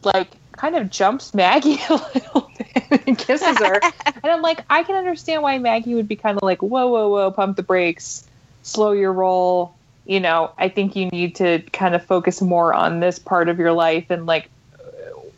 [0.03, 3.81] like kind of jumps Maggie a little bit and kisses her.
[4.07, 7.09] and I'm like, I can understand why Maggie would be kind of like, "Whoa, whoa,
[7.09, 8.29] whoa, pump the brakes,
[8.62, 13.01] slow your roll." You know, I think you need to kind of focus more on
[13.01, 14.49] this part of your life and like,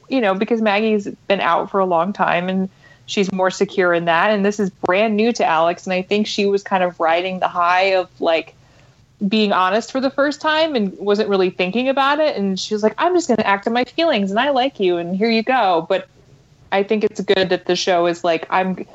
[0.09, 2.69] you know, because Maggie's been out for a long time and
[3.07, 4.31] she's more secure in that.
[4.31, 5.87] And this is brand new to Alex.
[5.87, 8.55] And I think she was kind of riding the high of like
[9.27, 12.37] being honest for the first time and wasn't really thinking about it.
[12.37, 14.81] And she was like, I'm just going to act on my feelings and I like
[14.81, 15.87] you and here you go.
[15.89, 16.09] But
[16.73, 18.87] I think it's good that the show is like, I'm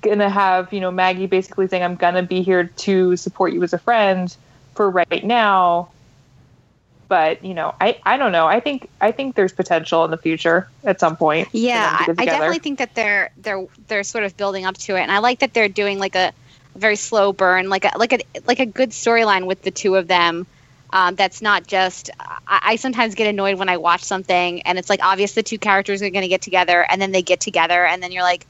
[0.00, 3.52] going to have, you know, Maggie basically saying, I'm going to be here to support
[3.52, 4.34] you as a friend
[4.74, 5.90] for right now
[7.08, 10.16] but you know i i don't know i think i think there's potential in the
[10.16, 14.36] future at some point yeah I, I, definitely think that they're they're they're sort of
[14.36, 16.32] building up to it and i like that they're doing like a
[16.76, 20.08] very slow burn like a like a like a good storyline with the two of
[20.08, 20.46] them
[20.92, 22.10] Um, that's not just.
[22.20, 25.58] I, I sometimes get annoyed when I watch something and it's like obvious the two
[25.58, 28.46] characters are going to get together and then they get together and then you're like,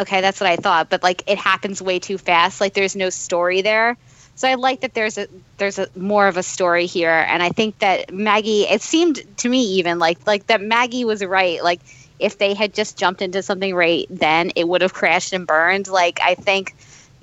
[0.00, 2.60] okay, that's what I thought, but like it happens way too fast.
[2.60, 3.96] Like there's no story there.
[4.34, 7.50] So I like that there's a there's a more of a story here, and I
[7.50, 8.62] think that Maggie.
[8.64, 11.62] It seemed to me even like like that Maggie was right.
[11.62, 11.80] Like
[12.18, 15.88] if they had just jumped into something right then, it would have crashed and burned.
[15.88, 16.74] Like I think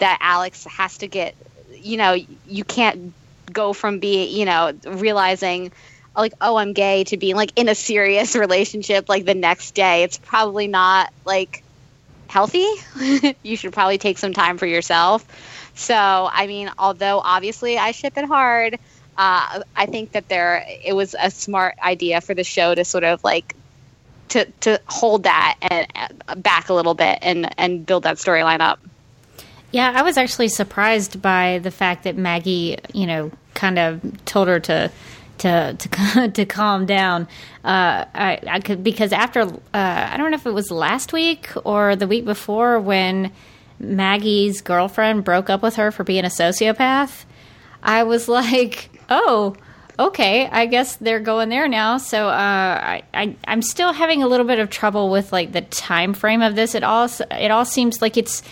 [0.03, 1.33] that Alex has to get.
[1.71, 3.13] You know, you can't
[3.51, 5.71] go from being you know realizing
[6.15, 10.03] like oh I'm gay to being like in a serious relationship like the next day.
[10.03, 11.63] It's probably not like
[12.27, 12.67] healthy.
[13.43, 15.25] you should probably take some time for yourself.
[15.75, 18.75] So, I mean, although obviously I ship it hard,
[19.17, 23.03] uh, I think that there it was a smart idea for the show to sort
[23.03, 23.55] of like
[24.29, 25.87] to to hold that and
[26.27, 28.79] uh, back a little bit and and build that storyline up.
[29.73, 34.47] Yeah, I was actually surprised by the fact that Maggie, you know, kind of told
[34.47, 34.91] her to
[35.39, 37.23] to to to calm down.
[37.63, 41.49] Uh, I, I could because after uh, I don't know if it was last week
[41.65, 43.31] or the week before when
[43.79, 47.25] Maggie's girlfriend broke up with her for being a sociopath.
[47.81, 49.55] I was like, oh,
[49.97, 51.97] okay, I guess they're going there now.
[51.97, 55.61] So uh, I, I I'm still having a little bit of trouble with like the
[55.61, 56.75] time frame of this.
[56.75, 58.43] It all it all seems like it's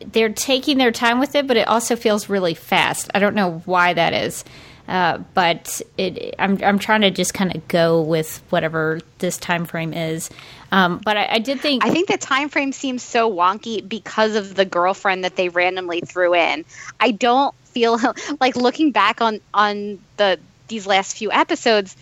[0.00, 3.10] they're taking their time with it, but it also feels really fast.
[3.14, 4.44] I don't know why that is.
[4.86, 9.64] Uh, but it, I'm I'm trying to just kind of go with whatever this time
[9.64, 10.28] frame is.
[10.70, 14.34] Um, but I, I, did think I think the time frame seems so wonky because
[14.34, 16.66] of the girlfriend that they randomly threw in.
[17.00, 17.98] I don't feel
[18.40, 21.96] like looking back on on the these last few episodes.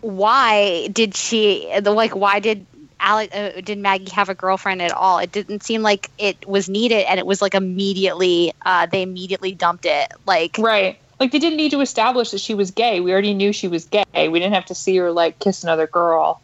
[0.00, 2.16] Why did she like?
[2.16, 2.64] Why did
[2.98, 5.18] Alex, uh, did Maggie have a girlfriend at all?
[5.18, 9.52] It didn't seem like it was needed, and it was like immediately uh, they immediately
[9.52, 10.12] dumped it.
[10.26, 13.00] Like right like they didn't need to establish that she was gay.
[13.00, 14.04] We already knew she was gay.
[14.14, 16.40] We didn't have to see her like kiss another girl.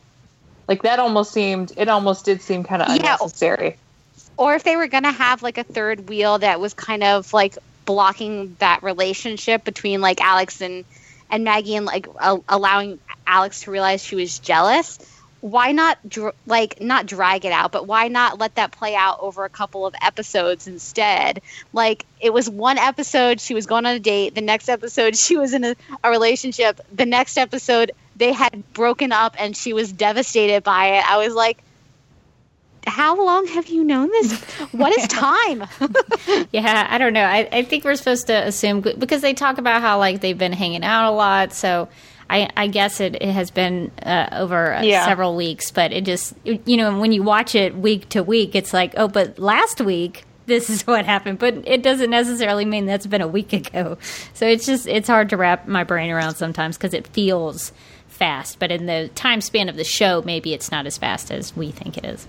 [0.69, 3.69] Like that almost seemed it almost did seem kind of unnecessary.
[3.69, 4.23] Yeah.
[4.39, 7.33] Or if they were going to have like a third wheel that was kind of
[7.35, 10.85] like blocking that relationship between like Alex and
[11.31, 14.99] and Maggie and like uh, allowing Alex to realize she was jealous
[15.43, 19.19] why not dr- like not drag it out but why not let that play out
[19.21, 23.97] over a couple of episodes instead like it was one episode she was going on
[23.97, 28.33] a date the next episode she was in a, a relationship the next episode they
[28.33, 31.59] had broken up and she was devastated by it i was like
[32.85, 34.43] how long have you known this?
[34.73, 35.65] What is time?
[36.51, 37.23] yeah, I don't know.
[37.23, 40.53] I, I think we're supposed to assume because they talk about how like they've been
[40.53, 41.53] hanging out a lot.
[41.53, 41.89] So
[42.29, 45.05] I, I guess it, it, has been uh, over uh, yeah.
[45.05, 48.73] several weeks, but it just, you know, when you watch it week to week, it's
[48.73, 51.39] like, oh, but last week, this is what happened.
[51.39, 53.99] But it doesn't necessarily mean that's been a week ago.
[54.35, 57.73] So it's just, it's hard to wrap my brain around sometimes because it feels
[58.09, 58.59] fast.
[58.59, 61.71] But in the time span of the show, maybe it's not as fast as we
[61.71, 62.27] think it is.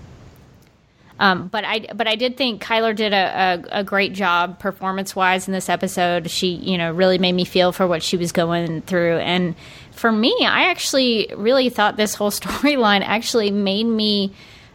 [1.18, 5.14] Um, but I but I did think Chyler did a, a, a great job performance
[5.14, 6.28] wise in this episode.
[6.28, 9.54] She you know really made me feel for what she was going through, and
[9.94, 14.32] for me, I actually really thought this whole storyline actually made me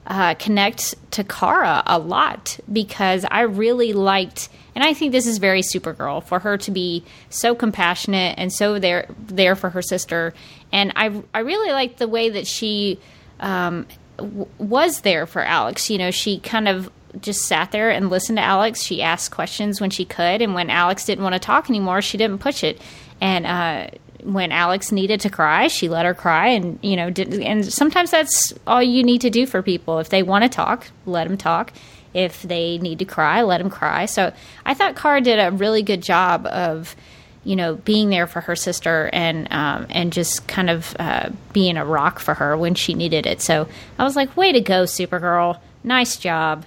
[0.07, 5.37] uh, connect to Kara a lot because I really liked, and I think this is
[5.37, 10.33] very Supergirl for her to be so compassionate and so there there for her sister,
[10.71, 12.99] and I I really liked the way that she.
[13.39, 15.89] Um, w- was there for Alex.
[15.89, 18.81] You know, she kind of just sat there and listened to Alex.
[18.81, 22.17] She asked questions when she could, and when Alex didn't want to talk anymore, she
[22.17, 22.81] didn't push it.
[23.21, 23.89] And uh,
[24.23, 28.11] when Alex needed to cry, she let her cry, and you know, did, and sometimes
[28.11, 29.99] that's all you need to do for people.
[29.99, 31.73] If they want to talk, let them talk.
[32.13, 34.05] If they need to cry, let them cry.
[34.05, 34.33] So
[34.65, 36.95] I thought Kara did a really good job of
[37.43, 41.77] you know, being there for her sister and um, and just kind of uh, being
[41.77, 43.41] a rock for her when she needed it.
[43.41, 45.59] So I was like, way to go, Supergirl!
[45.83, 46.65] Nice job.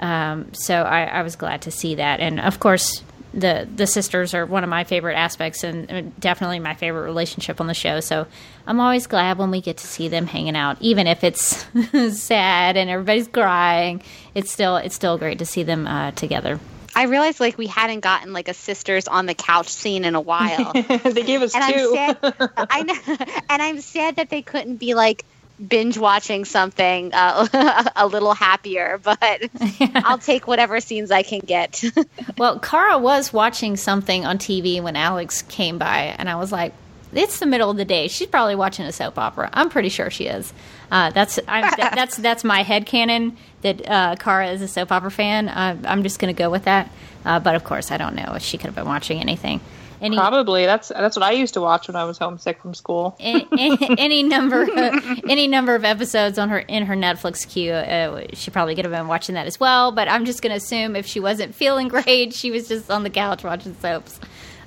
[0.00, 3.02] Um, so I, I, was glad to see that, and of course,
[3.36, 7.66] the the sisters are one of my favorite aspects, and definitely my favorite relationship on
[7.66, 8.00] the show.
[8.00, 8.26] So
[8.66, 11.66] I'm always glad when we get to see them hanging out, even if it's
[12.18, 14.02] sad and everybody's crying.
[14.34, 16.58] It's still it's still great to see them uh, together.
[16.96, 20.20] I realized like we hadn't gotten like a sisters on the couch scene in a
[20.20, 20.72] while.
[21.04, 21.94] they gave us and two.
[21.98, 23.16] I'm sad, I know,
[23.50, 25.26] and I'm sad that they couldn't be like
[25.64, 29.20] binge watching something uh, a little happier, but
[29.94, 31.82] I'll take whatever scenes I can get.
[32.38, 36.72] well, Kara was watching something on TV when Alex came by, and I was like,
[37.12, 38.08] it's the middle of the day.
[38.08, 39.48] She's probably watching a soap opera.
[39.52, 40.52] I'm pretty sure she is.
[40.90, 45.10] Uh, that's I'm, that's that's my head canon that uh, Kara is a soap opera
[45.10, 45.48] fan.
[45.48, 46.90] Uh, I'm just going to go with that.
[47.24, 49.60] Uh, but of course, I don't know if she could have been watching anything.
[50.00, 53.16] Any Probably that's that's what I used to watch when I was homesick from school.
[53.18, 53.46] any,
[53.98, 54.66] any number
[55.28, 57.72] any number of episodes on her in her Netflix queue.
[57.72, 59.92] Uh, she probably could have been watching that as well.
[59.92, 63.02] But I'm just going to assume if she wasn't feeling great, she was just on
[63.04, 64.20] the couch watching soaps.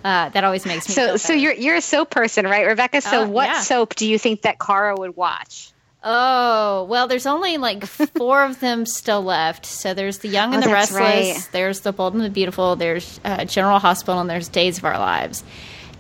[0.04, 3.02] Uh, that always makes me So, feel so you're you're a soap person, right, Rebecca?
[3.02, 3.60] So, Uh, what yeah.
[3.60, 5.72] soap do you think that Kara would watch?
[6.02, 7.86] Oh, well, there's only like
[8.16, 9.66] four of them still left.
[9.66, 11.50] So there's The Young and Oh, the Restless, right.
[11.52, 14.98] there's The Bold and the Beautiful, there's uh, General Hospital, and there's Days of Our
[14.98, 15.44] Lives.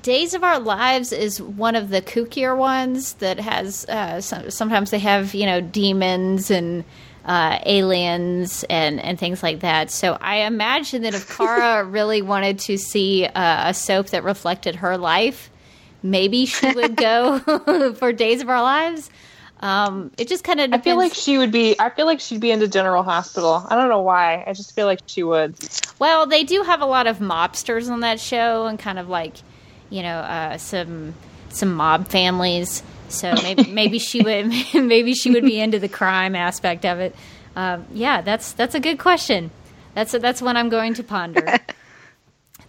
[0.02, 4.92] Days of Our Lives is one of the kookier ones that has, uh, some, sometimes
[4.92, 6.86] they have, you know, demons and
[7.26, 9.92] uh, aliens and, and things like that.
[9.92, 14.76] So I imagine that if Kara really wanted to see uh, a soap that reflected
[14.78, 15.52] her life,
[16.02, 17.40] maybe she would go
[18.00, 19.10] for Days of Our Lives.
[19.62, 21.78] Um, it just kind of I feel like she would be.
[21.80, 23.66] I feel like she'd be into General Hospital.
[23.68, 24.44] I don't know why.
[24.48, 25.56] I just feel like she would.
[26.00, 29.36] well, they do have a lot of mobsters on that show, and kind of like,
[29.90, 31.14] you know, uh, some
[31.50, 32.84] some mob families.
[33.10, 37.16] So maybe maybe she would maybe she would be into the crime aspect of it.
[37.56, 39.52] Um, yeah, that's that's a good question.
[39.94, 41.60] That's that's one I'm going to ponder.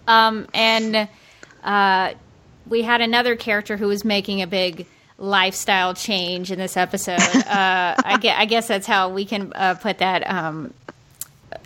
[0.09, 1.09] Um, and
[1.63, 2.15] uh,
[2.67, 4.87] we had another character who was making a big
[5.21, 7.21] lifestyle change in this episode.
[7.51, 10.29] Uh, I, guess, I guess that's how we can uh, put that.
[10.31, 10.73] Um,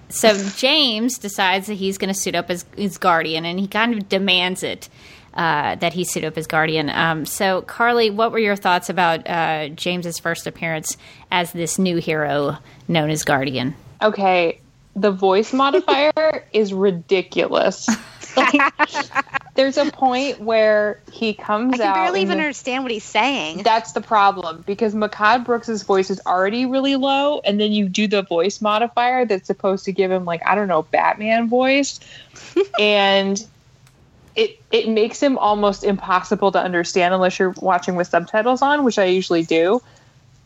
[0.09, 3.95] so James decides that he's going to suit up as his guardian, and he kind
[3.95, 4.89] of demands it
[5.35, 6.89] uh, that he suit up as guardian.
[6.89, 10.97] Um, so, Carly, what were your thoughts about uh, James's first appearance
[11.31, 12.57] as this new hero
[12.89, 13.75] known as Guardian?
[14.01, 14.61] Okay,
[14.97, 17.89] the voice modifier is ridiculous.
[18.37, 18.73] Like,
[19.55, 21.95] there's a point where he comes out I can out.
[21.95, 23.63] barely even the- understand what he's saying.
[23.63, 28.07] That's the problem because Mehcad Brooks's voice is already really low, and then you do
[28.09, 32.01] the voice modifier that's supposed to give him like I don't know Batman voice,
[32.79, 33.45] and
[34.37, 38.99] it it makes him almost impossible to understand unless you're watching with subtitles on, which
[38.99, 39.81] I usually do.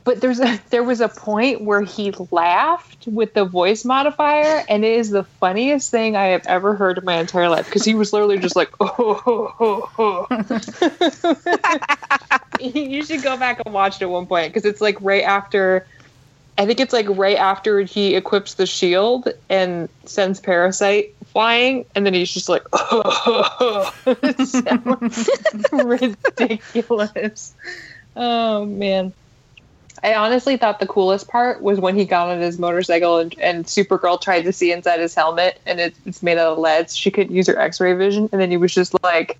[0.05, 4.85] But there's a there was a point where he laughed with the voice modifier, and
[4.85, 7.95] it is the funniest thing I have ever heard in my entire life because he
[7.95, 11.35] was literally just like, oh, oh, oh, oh.
[12.61, 15.87] you should go back and watch it at one point because it's like right after
[16.59, 22.05] I think it's like right after he equips the shield and sends Parasite flying, and
[22.05, 23.93] then he's just like, so
[25.85, 27.55] ridiculous.
[28.17, 29.13] Oh man.
[30.03, 33.65] I honestly thought the coolest part was when he got on his motorcycle and, and
[33.65, 36.97] Supergirl tried to see inside his helmet and it, it's made out of lead, so
[36.97, 38.29] she couldn't use her x ray vision.
[38.33, 39.39] And then he was just like,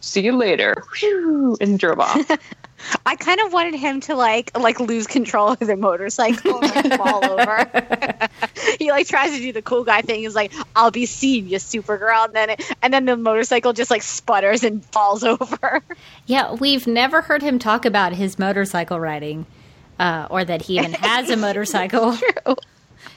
[0.00, 0.82] see you later.
[0.98, 2.30] Whew, and drove off.
[3.06, 6.98] I kind of wanted him to like like lose control of the motorcycle and like,
[6.98, 8.28] fall over.
[8.78, 10.20] he like tries to do the cool guy thing.
[10.20, 13.90] He's like, "I'll be seeing you Supergirl," and then it, and then the motorcycle just
[13.90, 15.82] like sputters and falls over.
[16.26, 19.46] Yeah, we've never heard him talk about his motorcycle riding,
[20.00, 22.16] uh, or that he even has a motorcycle.
[22.16, 22.56] True.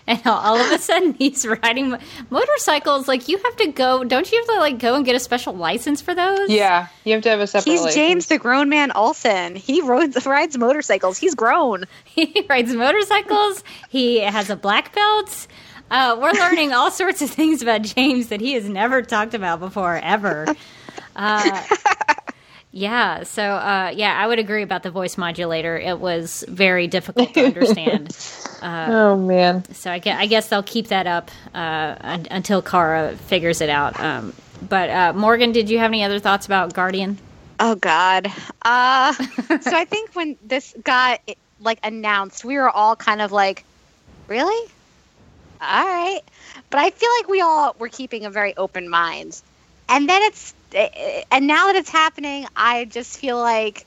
[0.06, 3.08] And all, all of a sudden, he's riding mo- motorcycles.
[3.08, 5.54] Like you have to go, don't you have to like go and get a special
[5.54, 6.50] license for those?
[6.50, 7.96] yeah, you have to have a separate He's license.
[7.96, 9.56] James the grown man Olsen.
[9.56, 11.18] He rides, rides motorcycles.
[11.18, 11.86] He's grown.
[12.04, 13.64] he rides motorcycles.
[13.90, 15.48] He has a black belt.
[15.90, 19.60] Uh, we're learning all sorts of things about James that he has never talked about
[19.60, 20.48] before, ever.
[21.16, 21.64] Uh,
[22.76, 25.78] yeah, so uh, yeah, I would agree about the voice modulator.
[25.78, 28.18] It was very difficult to understand.
[28.66, 29.66] Oh man.
[29.74, 31.96] So I guess, I guess they'll keep that up uh,
[32.32, 34.00] until Kara figures it out.
[34.00, 34.34] Um,
[34.70, 37.18] but uh, Morgan, did you have any other thoughts about Guardian?
[37.60, 38.32] Oh God.
[38.62, 41.20] Uh, so I think when this got
[41.60, 43.66] like announced, we were all kind of like,
[44.30, 44.72] "Really?
[45.60, 46.22] All right."
[46.70, 49.42] But I feel like we all were keeping a very open mind.
[49.90, 53.86] And then it's and now that it's happening, I just feel like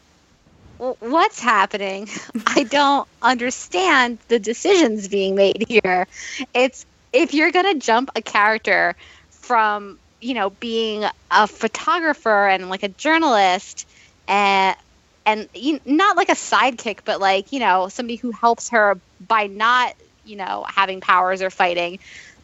[0.79, 2.09] what's happening?
[2.47, 6.07] I don't understand the decisions being made here.
[6.55, 8.95] It's if you're going to jump a character
[9.31, 13.87] from you know being a photographer and like a journalist
[14.29, 14.77] and
[15.25, 19.47] and you, not like a sidekick but like you know somebody who helps her by
[19.47, 19.95] not
[20.25, 21.99] you know having powers or fighting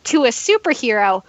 [0.05, 1.23] to a superhero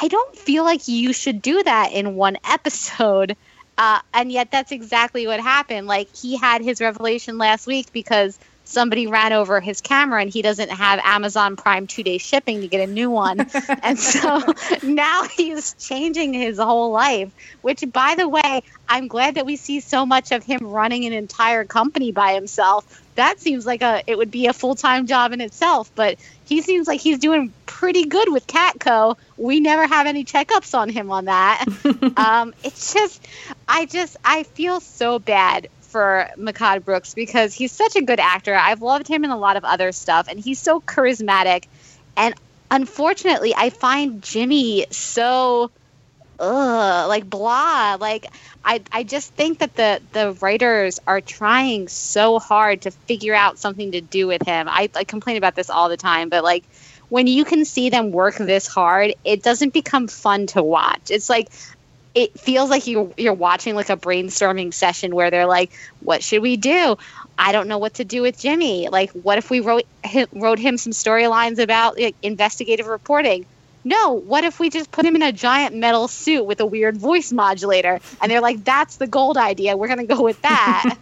[0.00, 3.36] i don't feel like you should do that in one episode
[3.76, 8.38] uh, and yet that's exactly what happened like he had his revelation last week because
[8.68, 12.68] somebody ran over his camera and he doesn't have Amazon Prime two day shipping to
[12.68, 13.38] get a new one.
[13.82, 14.42] and so
[14.82, 17.32] now he's changing his whole life,
[17.62, 21.12] which, by the way, I'm glad that we see so much of him running an
[21.12, 23.02] entire company by himself.
[23.14, 26.18] That seems like a it would be a full time job in itself, but
[26.48, 29.18] he seems like he's doing pretty good with Catco.
[29.36, 31.66] We never have any checkups on him on that.
[32.16, 33.26] um, it's just,
[33.68, 38.54] I just, I feel so bad for Mehcad Brooks because he's such a good actor.
[38.54, 41.64] I've loved him in a lot of other stuff, and he's so charismatic.
[42.16, 42.34] And
[42.70, 45.70] unfortunately, I find Jimmy so,
[46.38, 47.96] ugh, like blah.
[48.00, 48.26] Like
[48.64, 53.58] I, I just think that the the writers are trying so hard to figure out
[53.58, 54.68] something to do with him.
[54.68, 56.64] I, I complain about this all the time, but like
[57.08, 61.10] when you can see them work this hard, it doesn't become fun to watch.
[61.10, 61.48] It's like
[62.14, 66.42] it feels like you you're watching like a brainstorming session where they're like, "What should
[66.42, 66.96] we do?
[67.38, 68.88] I don't know what to do with Jimmy.
[68.88, 73.46] Like, what if we wrote him, wrote him some storylines about like, investigative reporting?
[73.88, 76.98] No, what if we just put him in a giant metal suit with a weird
[76.98, 78.00] voice modulator?
[78.20, 79.78] And they're like, "That's the gold idea.
[79.78, 80.94] We're gonna go with that."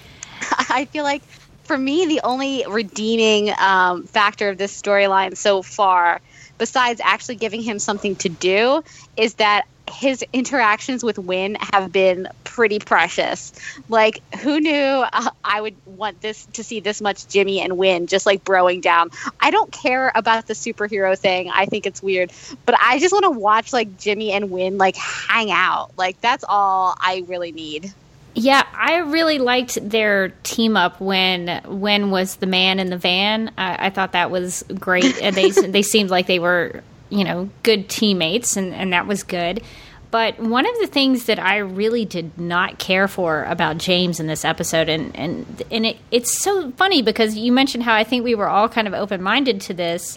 [0.68, 1.22] I feel like
[1.64, 6.20] for me, the only redeeming um, factor of this storyline so far,
[6.58, 8.82] besides actually giving him something to do,
[9.16, 13.52] is that his interactions with Winn have been pretty precious.
[13.88, 18.06] Like, who knew uh, I would want this to see this much Jimmy and Winn
[18.06, 19.10] just like broing down?
[19.40, 21.50] I don't care about the superhero thing.
[21.50, 22.32] I think it's weird,
[22.66, 25.96] but I just want to watch like Jimmy and Winn like hang out.
[25.96, 27.92] Like, that's all I really need.
[28.38, 33.50] Yeah, I really liked their team up when when was the man in the van.
[33.58, 37.50] I, I thought that was great, and they they seemed like they were you know
[37.64, 39.60] good teammates, and and that was good.
[40.12, 44.28] But one of the things that I really did not care for about James in
[44.28, 48.22] this episode, and and and it, it's so funny because you mentioned how I think
[48.22, 50.16] we were all kind of open minded to this.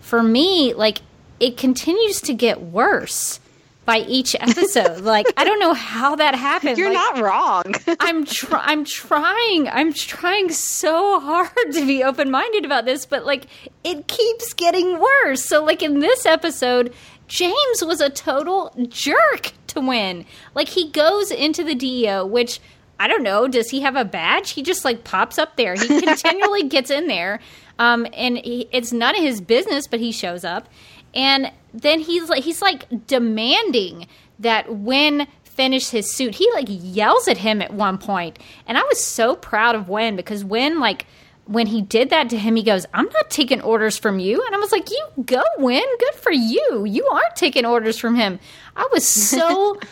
[0.00, 1.02] For me, like
[1.38, 3.40] it continues to get worse
[3.88, 5.00] by each episode.
[5.00, 6.76] like I don't know how that happened.
[6.76, 7.74] You're like, not wrong.
[8.00, 9.66] I'm tr- I'm trying.
[9.66, 13.46] I'm trying so hard to be open minded about this, but like
[13.82, 15.42] it keeps getting worse.
[15.42, 16.92] So like in this episode,
[17.28, 20.26] James was a total jerk to Winn.
[20.54, 22.60] Like he goes into the DEO, which
[23.00, 23.48] I don't know.
[23.48, 24.50] Does he have a badge?
[24.50, 25.74] He just like pops up there.
[25.74, 27.40] He continually gets in there,
[27.78, 29.86] um, and he, it's none of his business.
[29.86, 30.68] But he shows up,
[31.14, 34.06] and then he's like he's like demanding
[34.38, 36.36] that Winn finish his suit.
[36.36, 40.16] He like yells at him at one point, and I was so proud of Winn
[40.16, 41.06] because Winn like
[41.44, 44.54] when he did that to him, he goes, "I'm not taking orders from you," and
[44.54, 45.84] I was like, "You go, Winn.
[45.98, 46.84] Good for you.
[46.86, 48.38] You aren't taking orders from him."
[48.76, 49.78] I was so.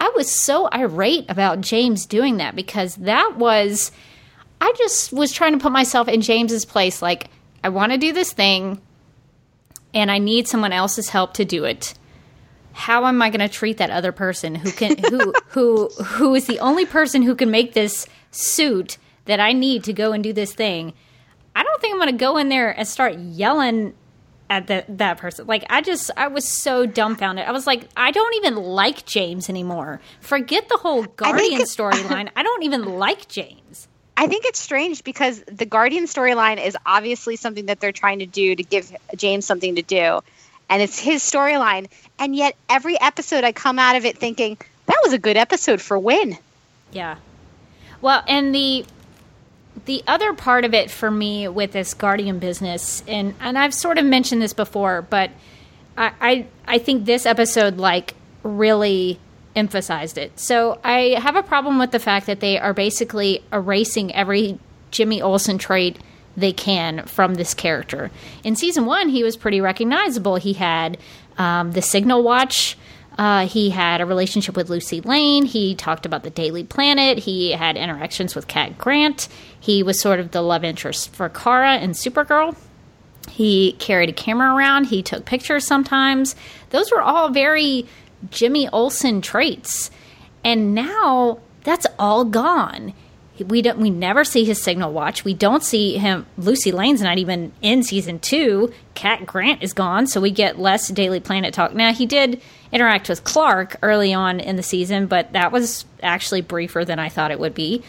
[0.00, 3.90] I was so irate about James doing that because that was
[4.60, 7.30] I just was trying to put myself in James's place like
[7.64, 8.80] I want to do this thing
[9.94, 11.94] and I need someone else's help to do it.
[12.72, 16.46] How am I going to treat that other person who can who who who is
[16.46, 20.32] the only person who can make this suit that I need to go and do
[20.32, 20.94] this thing?
[21.56, 23.94] I don't think I'm going to go in there and start yelling
[24.50, 25.46] at the, that person.
[25.46, 27.44] Like I just I was so dumbfounded.
[27.44, 30.00] I was like, I don't even like James anymore.
[30.20, 32.30] Forget the whole Guardian storyline.
[32.36, 33.87] I don't even like James.
[34.18, 38.26] I think it's strange because the Guardian storyline is obviously something that they're trying to
[38.26, 40.20] do to give James something to do.
[40.68, 41.86] And it's his storyline.
[42.18, 45.80] And yet every episode I come out of it thinking, that was a good episode
[45.80, 46.36] for Winn.
[46.90, 47.18] Yeah.
[48.00, 48.84] Well, and the
[49.84, 53.98] the other part of it for me with this Guardian business, and and I've sort
[53.98, 55.30] of mentioned this before, but
[55.96, 59.20] I I, I think this episode like really
[59.56, 60.38] emphasized it.
[60.38, 64.58] So I have a problem with the fact that they are basically erasing every
[64.90, 65.98] Jimmy Olsen trait
[66.36, 68.10] they can from this character.
[68.44, 70.36] In season one, he was pretty recognizable.
[70.36, 70.98] He had
[71.36, 72.78] um, the Signal Watch.
[73.18, 75.44] Uh, he had a relationship with Lucy Lane.
[75.44, 77.18] He talked about the Daily Planet.
[77.18, 79.28] He had interactions with Cat Grant.
[79.58, 82.56] He was sort of the love interest for Kara and Supergirl.
[83.28, 84.86] He carried a camera around.
[84.86, 86.36] He took pictures sometimes.
[86.70, 87.86] Those were all very
[88.30, 89.90] Jimmy Olsen traits.
[90.44, 92.94] And now that's all gone.
[93.46, 95.24] We don't we never see his signal watch.
[95.24, 98.72] We don't see him Lucy Lane's not even in season 2.
[98.94, 101.72] Cat Grant is gone, so we get less Daily Planet talk.
[101.72, 102.40] Now he did
[102.72, 107.08] interact with Clark early on in the season, but that was actually briefer than I
[107.08, 107.84] thought it would be.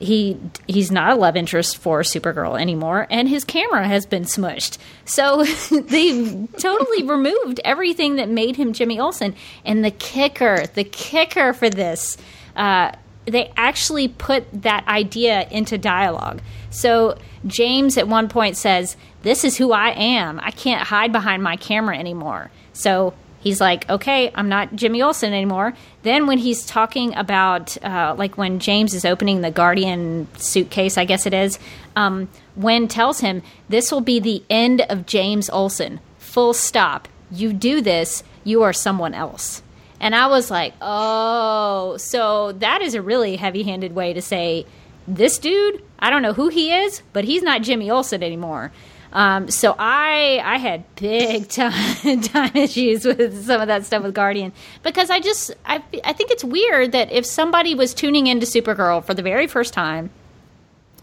[0.00, 4.78] He he's not a love interest for Supergirl anymore, and his camera has been smushed.
[5.04, 9.34] So they've totally removed everything that made him Jimmy Olsen.
[9.64, 12.16] And the kicker, the kicker for this,
[12.56, 12.92] uh,
[13.26, 16.42] they actually put that idea into dialogue.
[16.70, 17.16] So
[17.46, 20.40] James at one point says, "This is who I am.
[20.42, 23.14] I can't hide behind my camera anymore." So
[23.44, 28.36] he's like, "Okay, I'm not Jimmy Olsen anymore." Then when he's talking about, uh, like
[28.36, 31.60] when James is opening the Guardian suitcase, I guess it is,
[31.94, 36.00] um, Winn tells him, "This will be the end of James Olsen.
[36.18, 37.06] Full stop.
[37.30, 39.62] You do this, you are someone else."
[40.00, 44.66] And I was like, "Oh, so that is a really heavy-handed way to say."
[45.06, 48.72] this dude, I don't know who he is, but he's not Jimmy Olsen anymore.
[49.14, 54.14] Um, so I I had big time time issues with some of that stuff with
[54.14, 54.52] Guardian.
[54.82, 59.04] Because I just I I think it's weird that if somebody was tuning into Supergirl
[59.04, 60.10] for the very first time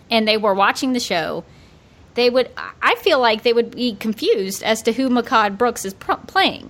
[0.09, 1.45] and they were watching the show,
[2.15, 2.51] they would
[2.81, 6.69] I feel like they would be confused as to who Mehcad Brooks is pr- playing,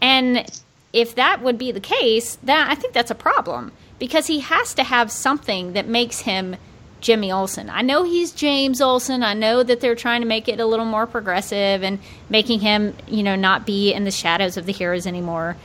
[0.00, 0.44] and
[0.92, 3.72] if that would be the case, then I think that's a problem.
[3.98, 6.56] Because he has to have something that makes him
[7.02, 7.68] Jimmy Olsen.
[7.68, 9.22] I know he's James Olsen.
[9.22, 11.98] I know that they're trying to make it a little more progressive and
[12.30, 15.56] making him, you know, not be in the shadows of the heroes anymore.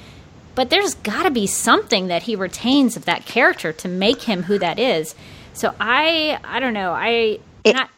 [0.55, 4.43] But there's got to be something that he retains of that character to make him
[4.43, 5.15] who that is.
[5.53, 6.91] So I, I don't know.
[6.91, 7.89] I, It- not,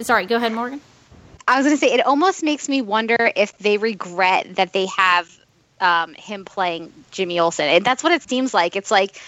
[0.00, 0.26] sorry.
[0.26, 0.80] Go ahead, Morgan.
[1.48, 4.86] I was going to say, it almost makes me wonder if they regret that they
[4.96, 5.28] have
[5.80, 8.76] um, him playing Jimmy Olsen, and that's what it seems like.
[8.76, 9.20] It's like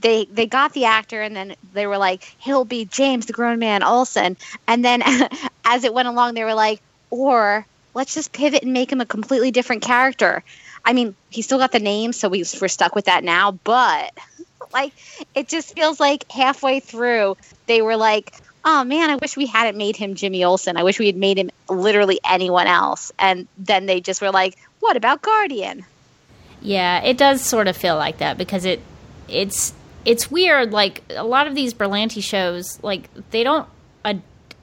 [0.00, 3.58] they they got the actor, and then they were like, he'll be James, the grown
[3.58, 4.36] man Olsen,
[4.66, 5.02] and then
[5.64, 6.80] as it went along, they were like,
[7.10, 10.42] or let's just pivot and make him a completely different character.
[10.84, 14.12] I mean, he still got the name, so we, we're stuck with that now, but
[14.74, 14.92] like
[15.34, 17.36] it just feels like halfway through
[17.66, 18.34] they were like
[18.64, 20.76] oh man i wish we hadn't made him jimmy olsen.
[20.76, 23.12] I wish we had made him literally anyone else.
[23.18, 25.84] And then they just were like what about guardian
[26.64, 28.80] Yeah, it does sort of feel like that because it
[29.28, 29.72] it's
[30.04, 30.72] it's weird.
[30.72, 33.68] Like a lot of these Berlanti shows, like they don't.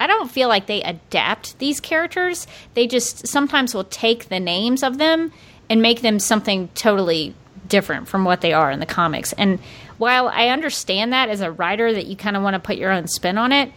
[0.01, 2.47] I don't feel like they adapt these characters.
[2.73, 5.31] They just sometimes will take the names of them
[5.69, 7.35] and make them something totally
[7.67, 9.31] different from what they are in the comics.
[9.33, 9.59] And
[9.99, 12.91] while I understand that as a writer that you kind of want to put your
[12.91, 13.71] own spin on it,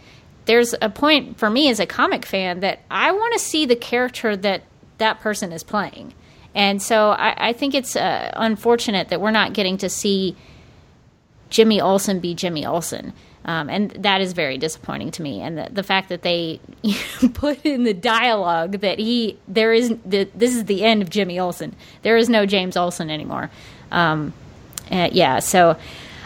[0.45, 3.75] there's a point for me as a comic fan that I want to see the
[3.75, 4.63] character that
[4.97, 6.15] that person is playing.
[6.55, 10.35] And so I, I think it's uh, unfortunate that we're not getting to see
[11.49, 13.13] Jimmy Olsen be Jimmy Olsen.
[13.43, 15.41] Um, and that is very disappointing to me.
[15.41, 16.59] And the, the fact that they
[17.33, 21.37] put in the dialogue that he there is the, this is the end of Jimmy
[21.37, 21.75] Olsen.
[22.01, 23.51] There is no James Olsen anymore.
[23.91, 24.33] Um,
[24.89, 25.77] uh, yeah, so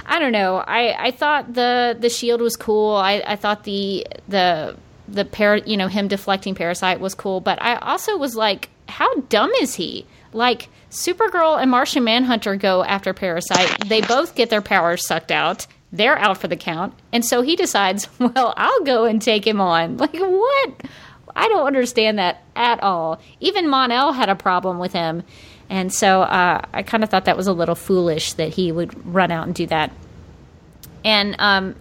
[0.05, 0.57] I don't know.
[0.57, 2.95] I, I thought the the shield was cool.
[2.95, 4.77] I, I thought the the
[5.09, 7.41] the par you know him deflecting parasite was cool.
[7.41, 10.05] But I also was like, how dumb is he?
[10.33, 13.87] Like Supergirl and Martian Manhunter go after Parasite.
[13.87, 15.67] They both get their powers sucked out.
[15.91, 19.59] They're out for the count, and so he decides, well, I'll go and take him
[19.59, 19.97] on.
[19.97, 20.83] Like what?
[21.35, 23.19] I don't understand that at all.
[23.39, 25.23] Even Mon-El had a problem with him.
[25.69, 29.05] And so uh, I kind of thought that was a little foolish that he would
[29.05, 29.91] run out and do that.
[31.05, 31.75] And um,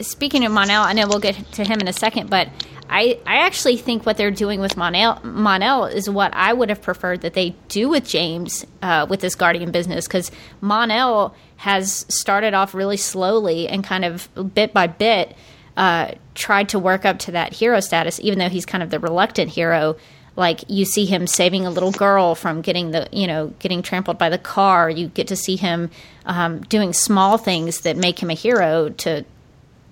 [0.00, 2.48] speaking of Mon-El, I know we'll get to him in a second, but
[2.90, 6.80] I, I actually think what they're doing with Mon-El, Mon-El is what I would have
[6.80, 10.30] preferred that they do with James uh, with this Guardian business because
[10.60, 15.36] Mon-El has started off really slowly and kind of bit by bit
[15.76, 18.98] uh, tried to work up to that hero status, even though he's kind of the
[18.98, 19.96] reluctant hero.
[20.34, 24.18] Like you see him saving a little girl from getting the you know getting trampled
[24.18, 24.88] by the car.
[24.88, 25.90] You get to see him
[26.26, 29.24] um, doing small things that make him a hero to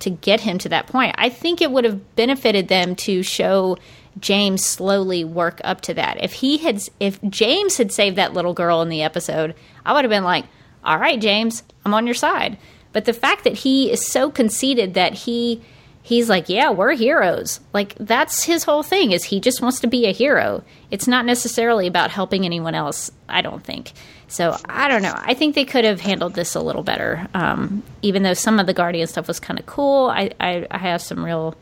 [0.00, 1.14] to get him to that point.
[1.18, 3.78] I think it would have benefited them to show
[4.18, 6.22] james slowly work up to that.
[6.22, 10.04] If he had if james had saved that little girl in the episode i would
[10.04, 10.46] have been like
[10.84, 12.58] all right james i'm on your side.
[12.92, 15.60] But the fact that he is so conceited that he
[16.06, 17.58] he's like, yeah, we're heroes.
[17.72, 20.62] Like that's his whole thing is he just wants to be a hero.
[20.88, 23.10] It's not necessarily about helping anyone else.
[23.28, 23.92] I don't think.
[24.28, 25.14] So I don't know.
[25.16, 27.26] I think they could have handled this a little better.
[27.34, 30.78] Um, even though some of the Guardian stuff was kind of cool, I, I, I,
[30.78, 31.56] have some real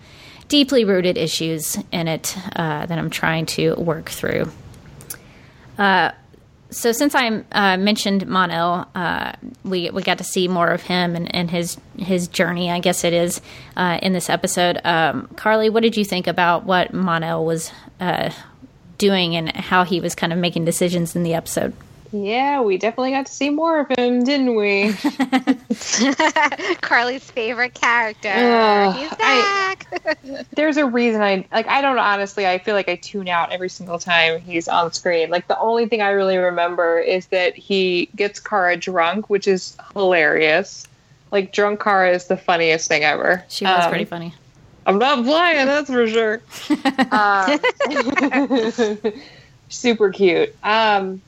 [0.48, 4.50] deeply rooted issues in it uh, that I'm trying to work through.
[5.78, 6.10] Uh,
[6.74, 9.32] so since I uh, mentioned Mon-El, uh,
[9.64, 13.04] we we got to see more of him and, and his his journey, I guess
[13.04, 13.40] it is,
[13.76, 14.80] uh, in this episode.
[14.84, 17.70] Um, Carly, what did you think about what Mon-El was
[18.00, 18.30] uh,
[18.98, 21.74] doing and how he was kind of making decisions in the episode?
[22.16, 24.92] Yeah, we definitely got to see more of him, didn't we?
[26.80, 28.28] Carly's favorite character.
[28.32, 30.46] Ugh, He's I- back.
[30.54, 31.66] There's a reason I like.
[31.66, 32.46] I don't honestly.
[32.46, 35.28] I feel like I tune out every single time he's on screen.
[35.30, 39.76] Like the only thing I really remember is that he gets Kara drunk, which is
[39.94, 40.86] hilarious.
[41.32, 43.42] Like drunk Kara is the funniest thing ever.
[43.48, 44.32] She was Um, pretty funny.
[44.86, 46.42] I'm not lying, that's for sure.
[47.10, 47.58] Um,
[49.68, 50.54] super cute.
[50.62, 51.20] Um,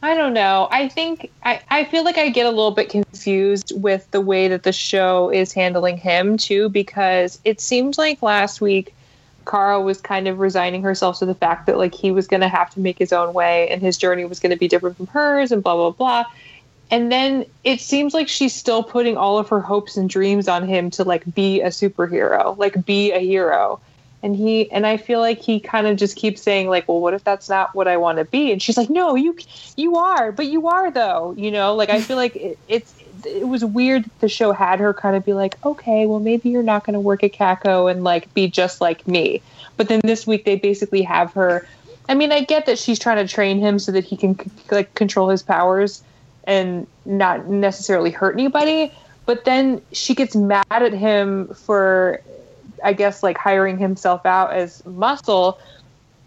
[0.00, 0.68] I don't know.
[0.70, 4.46] I think I, I feel like I get a little bit confused with the way
[4.48, 8.94] that the show is handling him too, because it seemed like last week
[9.44, 12.48] Kara was kind of resigning herself to the fact that like he was going to
[12.48, 15.08] have to make his own way and his journey was going to be different from
[15.08, 16.24] hers and blah blah blah.
[16.90, 20.66] And then it seems like she's still putting all of her hopes and dreams on
[20.68, 23.80] him to like be a superhero, like be a hero.
[24.22, 27.14] And he and I feel like he kind of just keeps saying like, "Well, what
[27.14, 29.36] if that's not what I want to be?" And she's like, "No, you
[29.76, 32.94] you are, but you are though." You know, like I feel like it, it's
[33.24, 36.50] it was weird that the show had her kind of be like, "Okay, well maybe
[36.50, 39.40] you're not going to work at Catco and like be just like me."
[39.76, 41.64] But then this week they basically have her
[42.08, 44.38] I mean, I get that she's trying to train him so that he can
[44.70, 46.02] like control his powers
[46.44, 48.92] and not necessarily hurt anybody.
[49.26, 52.22] But then she gets mad at him for,
[52.84, 55.58] I guess, like hiring himself out as muscle.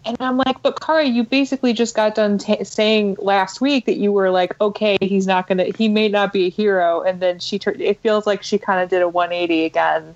[0.04, 3.98] And I'm like, but Kara, you basically just got done t- saying last week that
[3.98, 7.02] you were like, okay, he's not gonna, he may not be a hero.
[7.02, 10.14] And then she turned, it feels like she kind of did a 180 again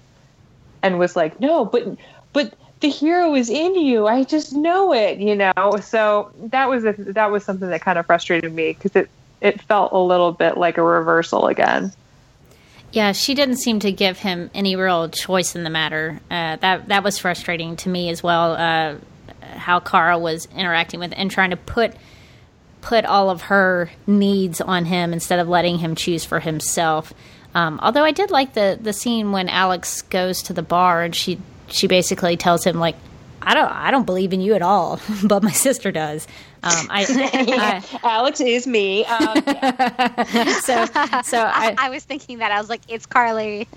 [0.83, 1.97] and was like, no, but,
[2.33, 4.07] but the hero is in you.
[4.07, 5.79] I just know it, you know?
[5.81, 9.09] So that was, a, that was something that kind of frustrated me because it,
[9.41, 11.93] it felt a little bit like a reversal again.
[12.93, 16.21] Yeah, she didn't seem to give him any real choice in the matter.
[16.31, 18.53] Uh, that that was frustrating to me as well.
[18.53, 18.97] Uh,
[19.57, 21.95] how Kara was interacting with and trying to put
[22.81, 27.13] put all of her needs on him instead of letting him choose for himself.
[27.55, 31.15] Um, although I did like the the scene when Alex goes to the bar and
[31.15, 32.97] she she basically tells him like,
[33.43, 36.27] I don't I don't believe in you at all, but my sister does.
[36.63, 39.05] Um, I, I Alex is me.
[39.05, 39.35] Um,
[40.63, 40.85] so
[41.23, 43.69] so I, I, I was thinking that I was like, it's Carly.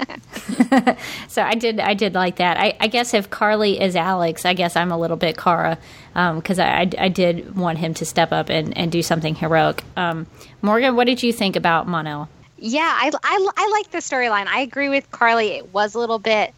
[1.28, 2.58] so I did I did like that.
[2.58, 5.78] I, I guess if Carly is Alex, I guess I'm a little bit Kara
[6.14, 9.84] because I, I, I did want him to step up and, and do something heroic.
[9.96, 10.28] Um,
[10.62, 12.28] Morgan, what did you think about Mon-El?
[12.58, 14.48] Yeah, I, I, I like the storyline.
[14.48, 15.52] I agree with Carly.
[15.52, 16.54] It was a little bit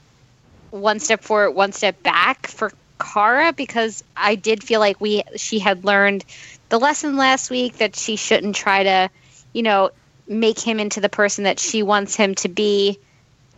[0.71, 2.71] one step forward, one step back for
[3.01, 6.25] Kara because I did feel like we she had learned
[6.69, 9.09] the lesson last week that she shouldn't try to,
[9.53, 9.91] you know,
[10.27, 12.99] make him into the person that she wants him to be.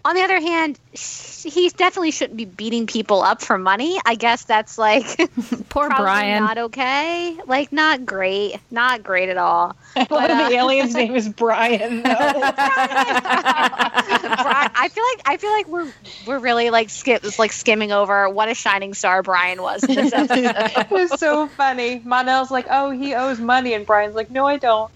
[0.06, 4.00] On the other hand, he definitely shouldn't be beating people up for money.
[4.06, 5.06] I guess that's like
[5.70, 6.44] Poor Brian.
[6.44, 7.38] not okay.
[7.48, 9.76] Like not great, not great at all.
[9.94, 12.04] one But, of uh, the aliens' name is Brian.
[12.04, 12.14] Though.
[13.34, 15.92] Brian, I feel like I feel like we're
[16.28, 19.96] we're really like skip It's like skimming over what a shining star Brian was in
[19.96, 20.56] this episode.
[20.82, 22.02] it was so funny.
[22.06, 24.92] Mon-El's like, "Oh, he owes money," and Brian's like, "No, I don't."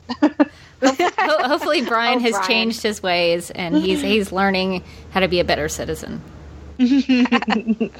[0.80, 2.48] Ho- hopefully Brian Oh, has Brian.
[2.48, 6.22] changed his ways and he's he's learning how to be a better citizen.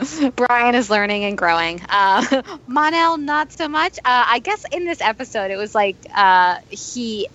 [0.36, 1.80] Brian is learning and growing.
[1.88, 3.98] Uh, Mon-El, not so much.
[3.98, 7.28] Uh, I guess in this episode, it was like uh, he.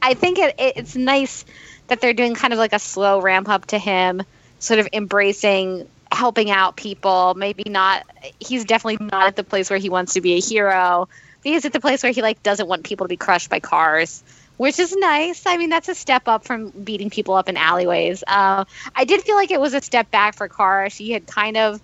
[0.00, 1.44] I think it, it, it's nice
[1.88, 4.22] that they're doing kind of like a slow ramp up to him,
[4.58, 7.34] sort of embracing helping out people.
[7.34, 8.04] Maybe not.
[8.38, 11.08] He's definitely not at the place where he wants to be a hero.
[11.42, 14.22] He's at the place where he like doesn't want people to be crushed by cars.
[14.56, 15.44] Which is nice.
[15.46, 18.22] I mean, that's a step up from beating people up in alleyways.
[18.26, 20.90] Uh, I did feel like it was a step back for Kara.
[20.90, 21.80] She had kind of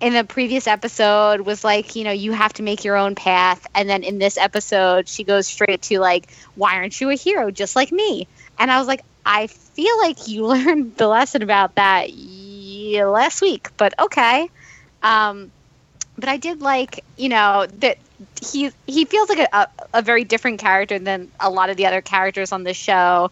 [0.00, 3.66] in the previous episode was like, you know, you have to make your own path.
[3.74, 7.50] And then in this episode, she goes straight to like, why aren't you a hero
[7.50, 8.26] just like me?
[8.58, 13.70] And I was like, I feel like you learned the lesson about that last week,
[13.76, 14.48] but okay.
[15.02, 15.50] Um,
[16.16, 17.98] but I did like, you know, that
[18.42, 22.00] he he feels like a, a, very different character than a lot of the other
[22.00, 23.30] characters on the show.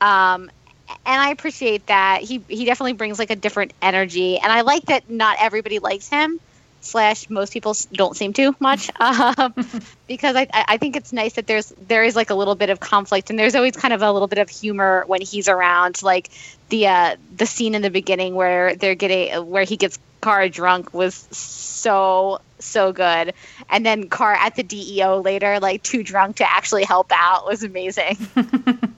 [0.00, 0.50] Um,
[0.88, 2.22] and I appreciate that.
[2.22, 6.08] He he definitely brings like a different energy, and I like that not everybody likes
[6.08, 6.40] him.
[6.80, 9.54] Slash, most people don't seem to much, um,
[10.06, 12.70] because I I I think it's nice that there's there is like a little bit
[12.70, 16.02] of conflict, and there's always kind of a little bit of humor when he's around.
[16.02, 16.30] Like
[16.68, 20.94] the uh, the scene in the beginning where they're getting where he gets Kara drunk
[20.94, 23.34] was so so good,
[23.68, 27.62] and then Car at the DEO later, like too drunk to actually help out, was
[27.62, 28.16] amazing.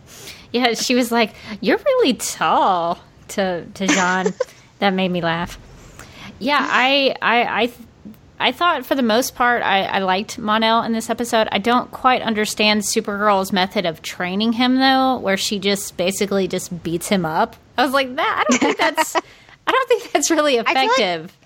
[0.53, 2.99] Yeah, she was like, "You're really tall."
[3.31, 4.33] To to J'onn,
[4.79, 5.59] that made me laugh.
[6.39, 7.73] Yeah, I I I,
[8.39, 11.49] I thought for the most part I, I liked Mon-El in this episode.
[11.51, 16.83] I don't quite understand Supergirl's method of training him though, where she just basically just
[16.85, 17.57] beats him up.
[17.77, 19.17] I was like, that I don't think that's
[19.67, 21.37] I don't think that's really effective.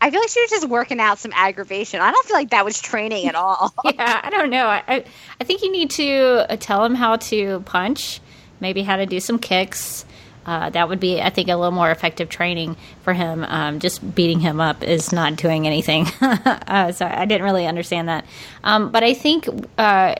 [0.00, 2.00] I feel like she was just working out some aggravation.
[2.00, 3.72] I don't feel like that was training at all.
[3.84, 4.66] yeah, I don't know.
[4.66, 5.04] I, I
[5.40, 8.20] I think you need to uh, tell him how to punch.
[8.60, 10.04] maybe how to do some kicks.
[10.44, 13.44] Uh, that would be, I think, a little more effective training for him.
[13.44, 16.06] Um, just beating him up is not doing anything.
[16.20, 18.24] uh, so I didn't really understand that.
[18.64, 19.48] Um, but I think
[19.78, 20.16] uh,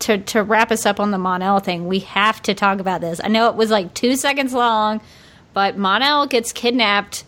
[0.00, 3.20] to to wrap us up on the Mon-El thing, we have to talk about this.
[3.22, 5.00] I know it was like two seconds long,
[5.54, 7.24] but Mon-El gets kidnapped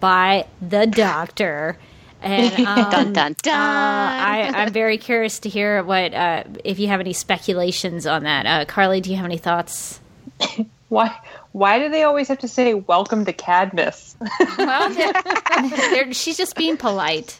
[0.00, 1.78] by the doctor.
[2.20, 3.54] And um, Dun, dun, dun.
[3.54, 8.24] uh, I, I'm very curious to hear what uh, if you have any speculations on
[8.24, 8.44] that.
[8.46, 10.00] Uh, Carly, do you have any thoughts?
[10.88, 11.16] Why?
[11.52, 14.16] Why do they always have to say "Welcome to Cadmus"?
[14.58, 15.12] Well, they're-
[15.90, 17.38] they're- she's just being polite.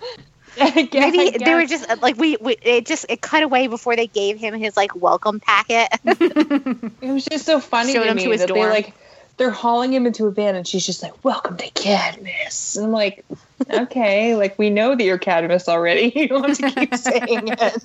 [0.58, 2.56] Maybe they were just uh, like we, we.
[2.62, 5.88] It just it cut away before they gave him his like welcome packet.
[6.04, 8.92] It was just so funny Showed to him me to his that they like
[9.38, 12.92] they're hauling him into a van, and she's just like, "Welcome to Cadmus." And I'm
[12.92, 13.24] like,
[13.70, 16.12] "Okay, like we know that you're Cadmus already.
[16.18, 17.84] You don't have to keep saying it."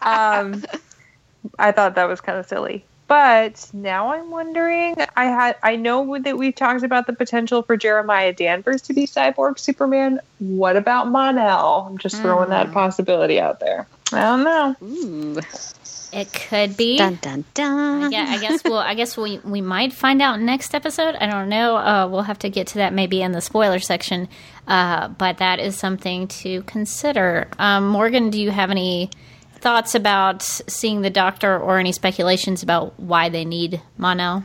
[0.00, 0.64] Um,
[1.58, 4.94] I thought that was kind of silly, but now I'm wondering.
[5.16, 9.06] I had I know that we've talked about the potential for Jeremiah Danvers to be
[9.06, 10.20] Cyborg Superman.
[10.38, 11.86] What about Mon-El?
[11.90, 13.86] I'm just throwing that possibility out there.
[14.12, 14.76] I don't know.
[14.82, 15.40] Ooh.
[16.12, 16.98] It could be.
[16.98, 18.12] Dun dun dun.
[18.12, 18.78] Yeah, I guess we'll.
[18.78, 21.14] I guess we we might find out next episode.
[21.16, 21.76] I don't know.
[21.76, 24.28] Uh, we'll have to get to that maybe in the spoiler section.
[24.66, 27.48] Uh, but that is something to consider.
[27.58, 29.10] Um, Morgan, do you have any
[29.54, 34.44] thoughts about seeing the doctor or any speculations about why they need Mon-El?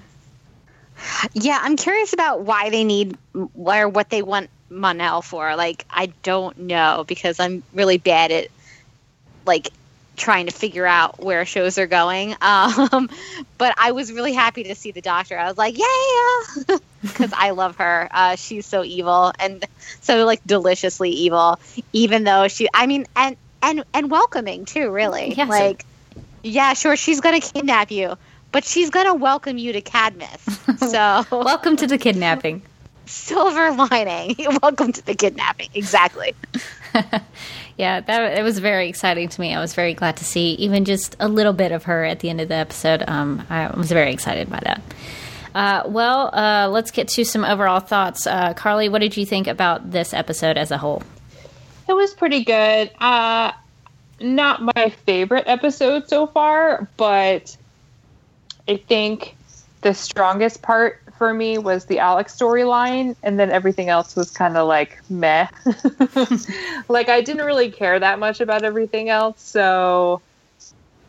[1.34, 3.18] Yeah, I'm curious about why they need
[3.56, 5.56] or what they want Mon-El for.
[5.56, 8.48] Like, I don't know because I'm really bad at
[9.46, 9.70] like
[10.18, 12.36] trying to figure out where shows are going.
[12.42, 13.10] Um,
[13.58, 15.38] but I was really happy to see the doctor.
[15.38, 18.08] I was like, yeah, because I love her.
[18.12, 19.64] Uh, she's so evil and
[20.02, 21.60] so like deliciously evil.
[21.94, 24.90] Even though she, I mean, and and and welcoming too.
[24.92, 25.48] Really, Yes.
[25.50, 25.86] like,
[26.44, 28.18] yeah, sure, she's gonna kidnap you.
[28.52, 30.60] But she's gonna welcome you to Cadmus.
[30.80, 32.64] So Welcome to the kidnapping.
[33.06, 34.36] silver lining.
[34.62, 35.70] Welcome to the kidnapping.
[35.74, 36.34] Exactly.
[37.82, 39.56] Yeah, that it was very exciting to me.
[39.56, 42.30] I was very glad to see even just a little bit of her at the
[42.30, 43.04] end of the episode.
[43.08, 44.82] Um, I was very excited by that.
[45.56, 48.28] Uh, well, uh, let's get to some overall thoughts.
[48.28, 51.02] Uh, Carly, what did you think about this episode as a whole?
[51.90, 52.92] It was pretty good.
[53.00, 53.52] Uh,
[54.20, 57.58] not my favorite episode so far, but
[58.68, 59.36] I think
[59.82, 64.58] the strongest part for me was the Alex storyline, and then everything else was kind
[64.58, 65.46] of like meh.
[66.90, 70.20] like I didn't really care that much about everything else, so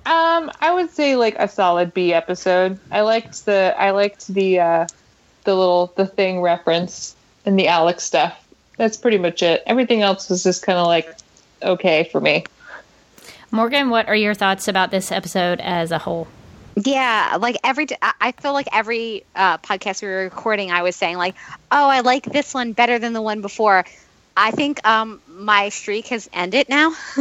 [0.05, 2.79] um, I would say like a solid B episode.
[2.91, 4.87] I liked the I liked the uh,
[5.45, 8.39] the little the thing reference and the Alex stuff.
[8.77, 9.63] That's pretty much it.
[9.65, 11.09] Everything else was just kind of like
[11.63, 12.45] okay for me.
[13.51, 16.29] Morgan, what are your thoughts about this episode as a whole?
[16.77, 20.83] Yeah, like every t- I I feel like every uh, podcast we were recording, I
[20.83, 21.35] was saying like,
[21.71, 23.85] "Oh, I like this one better than the one before."
[24.35, 26.89] I think um, my streak has ended now.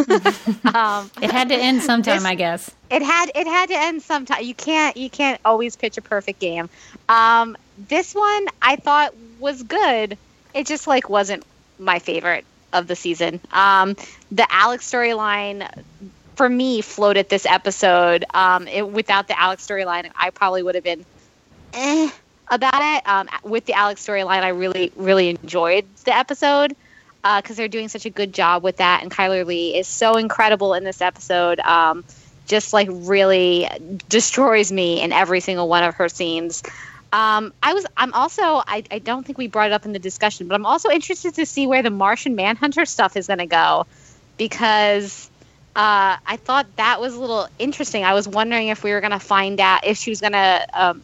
[0.74, 2.72] um, It had to end sometime, This- I guess.
[2.90, 4.44] it had it had to end sometime.
[4.44, 6.70] You can't you can't always pitch a perfect game.
[7.10, 10.18] Um, this one I thought was good.
[10.54, 11.44] It just like wasn't
[11.78, 13.42] my favorite of the season.
[13.52, 13.98] Um,
[14.32, 15.68] the Alex storyline
[16.42, 18.26] for me floated this episode.
[18.34, 21.06] Um, it, without the Alex storyline, I probably would have been
[21.72, 22.10] eh
[22.50, 23.08] about it.
[23.08, 26.76] Um, with the Alex storyline, I really really enjoyed the episode
[27.22, 29.04] because they're doing such a good job with that.
[29.04, 31.60] And Chyler Leigh is so incredible in this episode.
[31.60, 32.04] Um,
[32.48, 33.70] just like really
[34.10, 36.64] destroys me in every single one of her scenes.
[37.14, 37.86] Um, I was.
[37.96, 38.42] I'm also.
[38.42, 41.36] I, I don't think we brought it up in the discussion, but I'm also interested
[41.36, 43.86] to see where the Martian Manhunter stuff is going to go,
[44.38, 45.30] because
[45.76, 48.04] uh, I thought that was a little interesting.
[48.04, 50.68] I was wondering if we were going to find out if she was going to.
[50.74, 51.02] Um,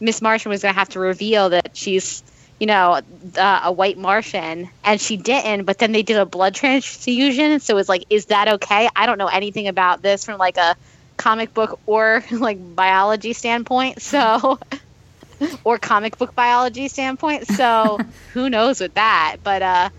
[0.00, 2.22] Miss Martian was going to have to reveal that she's,
[2.60, 3.00] you know,
[3.36, 5.64] uh, a white Martian, and she didn't.
[5.64, 8.88] But then they did a blood transfusion, so it was like, is that okay?
[8.96, 10.76] I don't know anything about this from like a
[11.18, 14.58] comic book or like biology standpoint, so
[15.64, 17.46] or comic book biology standpoint.
[17.46, 17.98] So
[18.32, 19.36] who knows with that?
[19.42, 19.90] But uh,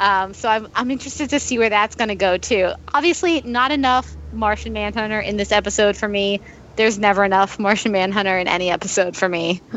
[0.00, 2.72] um, so I'm I'm interested to see where that's going to go too.
[2.92, 6.40] Obviously, not enough Martian Manhunter in this episode for me.
[6.76, 9.60] There's never enough Martian Manhunter in any episode for me.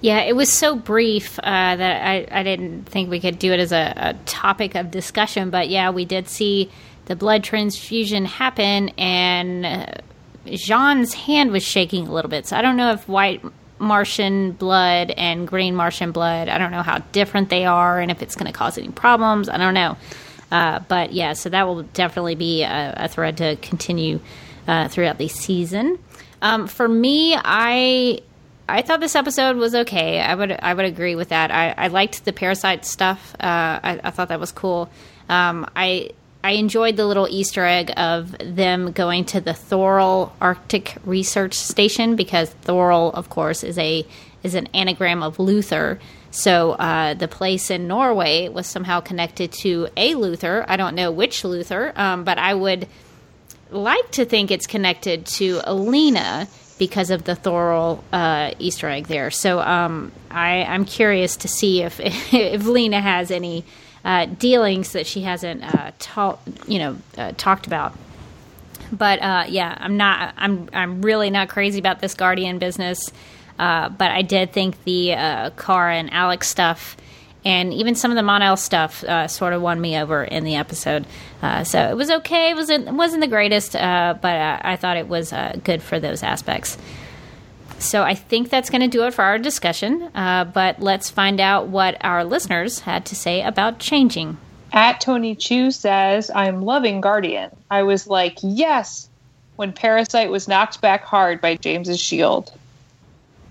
[0.00, 1.42] Yeah, it was so brief uh,
[1.76, 5.50] that I, I didn't think we could do it as a, a topic of discussion.
[5.50, 6.70] But yeah, we did see
[7.06, 9.86] the blood transfusion happen, and uh,
[10.46, 12.46] Jean's hand was shaking a little bit.
[12.46, 13.42] So I don't know if white
[13.78, 18.22] Martian blood and green Martian blood, I don't know how different they are and if
[18.22, 19.48] it's going to cause any problems.
[19.48, 19.96] I don't know.
[20.50, 24.20] Uh, but yeah, so that will definitely be a, a thread to continue
[24.66, 25.98] uh, throughout the season.
[26.42, 28.20] Um, for me, I
[28.68, 30.20] I thought this episode was okay.
[30.20, 31.50] I would I would agree with that.
[31.50, 33.34] I, I liked the parasite stuff.
[33.34, 34.90] Uh, I, I thought that was cool.
[35.28, 36.10] Um, I
[36.46, 42.14] I enjoyed the little Easter egg of them going to the Thorul Arctic Research Station
[42.14, 44.06] because Thorul, of course, is a
[44.44, 45.98] is an anagram of Luthor.
[46.30, 50.64] So uh, the place in Norway was somehow connected to a Luthor.
[50.68, 52.86] I don't know which Luthor, um, but I would
[53.72, 56.46] like to think it's connected to Alina
[56.78, 59.32] because of the Thorul uh, Easter egg there.
[59.32, 61.98] So um, I, I'm curious to see if
[62.32, 63.64] if Lena has any
[64.06, 67.92] uh, dealings that she hasn't uh, ta- you know uh, talked about.
[68.92, 70.32] But uh, yeah, I'm not.
[70.38, 73.12] I'm I'm really not crazy about this Guardian business.
[73.58, 76.96] Uh, but I did think the uh, Kara and Alex stuff,
[77.44, 80.56] and even some of the Mon-El stuff, uh, sort of won me over in the
[80.56, 81.06] episode.
[81.42, 82.50] Uh, so it was okay.
[82.50, 85.98] It wasn't it wasn't the greatest, uh, but I, thought it was uh, good for
[85.98, 86.78] those aspects.
[87.78, 90.10] So I think that's going to do it for our discussion.
[90.14, 94.38] Uh, but let's find out what our listeners had to say about changing.
[94.72, 97.50] At Tony Chu says, I'm loving Guardian.
[97.70, 99.08] I was like, yes,
[99.56, 102.52] when Parasite was knocked back hard by James's shield.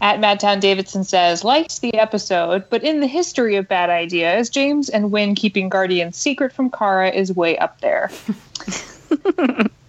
[0.01, 4.89] At Madtown Davidson says, liked the episode, but in the history of bad ideas, James
[4.89, 8.11] and Winn keeping Guardian's secret from Kara is way up there.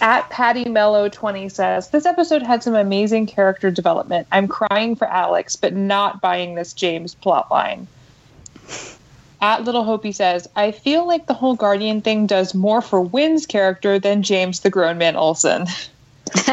[0.00, 4.26] At Patty Mello 20 says, This episode had some amazing character development.
[4.32, 7.86] I'm crying for Alex, but not buying this James plotline.
[9.42, 13.46] At Little Hopi says, I feel like the whole Guardian thing does more for Winn's
[13.46, 15.66] character than James the grown man Olsen.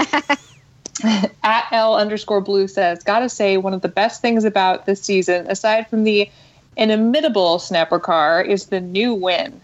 [1.44, 5.48] At L underscore blue says, Gotta say, one of the best things about this season,
[5.48, 6.30] aside from the
[6.76, 9.62] inimitable Snapper Carr, is the new Winn.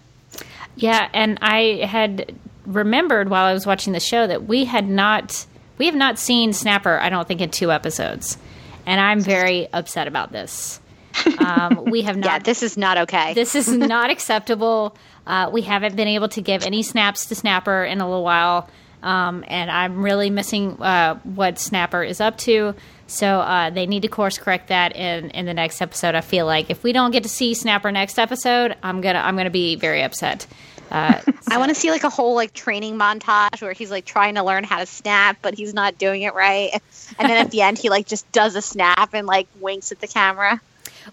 [0.75, 2.33] Yeah, and I had
[2.65, 5.45] remembered while I was watching the show that we had not
[5.77, 8.37] we have not seen Snapper, I don't think, in two episodes.
[8.85, 10.79] And I'm very upset about this.
[11.37, 12.25] Um, we have not.
[12.25, 13.33] yeah, this is not okay.
[13.33, 14.95] This is not acceptable.
[15.27, 18.67] Uh, we haven't been able to give any snaps to Snapper in a little while.
[19.03, 22.73] Um, and I'm really missing uh, what Snapper is up to.
[23.07, 26.15] So uh, they need to course correct that in, in the next episode.
[26.15, 29.37] I feel like if we don't get to see Snapper next episode, I'm gonna I'm
[29.37, 30.47] gonna be very upset.
[30.93, 31.19] Uh,
[31.49, 34.43] I want to see like a whole like training montage where he's like trying to
[34.43, 36.71] learn how to snap, but he's not doing it right.
[37.19, 39.99] And then at the end, he like just does a snap and like winks at
[39.99, 40.61] the camera.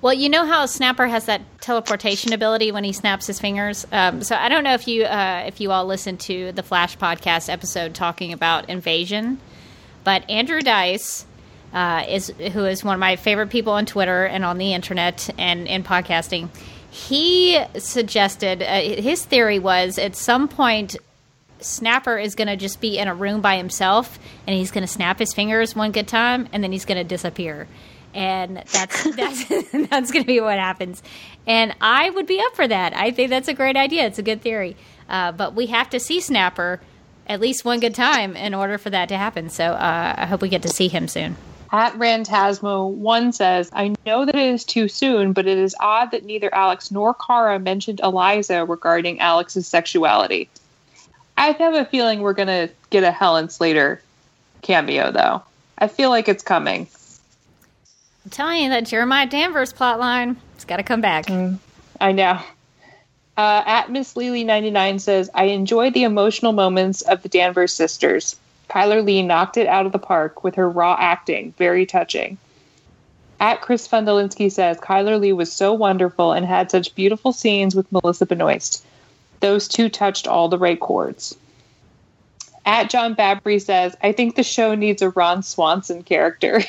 [0.01, 3.85] Well, you know how Snapper has that teleportation ability when he snaps his fingers.
[3.91, 6.97] Um, so I don't know if you uh, if you all listened to the Flash
[6.97, 9.41] podcast episode talking about invasion,
[10.05, 11.27] but Andrew Dice
[11.73, 15.29] uh, is who is one of my favorite people on Twitter and on the internet
[15.39, 16.49] and in podcasting.
[16.91, 20.97] He suggested uh, his theory was at some point
[21.61, 24.93] Snapper is going to just be in a room by himself and he's going to
[24.93, 27.69] snap his fingers one good time and then he's going to disappear
[28.15, 31.03] and that's that's that's going to be what happens.
[31.47, 32.95] And I would be up for that.
[32.95, 34.07] I think that's a great idea.
[34.07, 34.77] It's a good theory.
[35.09, 36.81] Uh, but we have to see Snapper
[37.27, 39.51] at least one good time in order for that to happen.
[39.51, 41.37] So uh, I hope we get to see him soon.
[41.73, 46.11] At Rantasmo, one says, I know that it is too soon, but it is odd
[46.11, 50.49] that neither Alex nor Kara mentioned Eliza regarding Alex's sexuality.
[51.39, 54.03] I have a feeling we're going to get a Helen Slater
[54.63, 55.43] cameo, though.
[55.79, 56.89] I feel like it's coming.
[58.25, 61.27] I'm telling you that Jeremiah Danvers plotline, it's got to come back.
[61.27, 61.59] Mm,
[62.01, 62.41] I know.
[63.37, 67.73] Uh, at Miss Lily ninety nine says, I enjoy the emotional moments of the Danvers
[67.73, 68.37] sisters.
[68.71, 72.39] Chyler Leigh knocked it out of the park with her raw acting, very touching.
[73.41, 77.91] At Chris Fundalinsky says, Chyler Leigh was so wonderful and had such beautiful scenes with
[77.91, 78.85] Melissa Benoist.
[79.41, 81.35] Those two touched all the right chords.
[82.67, 86.61] At John Babry says, I think the show needs a Ron Swanson character.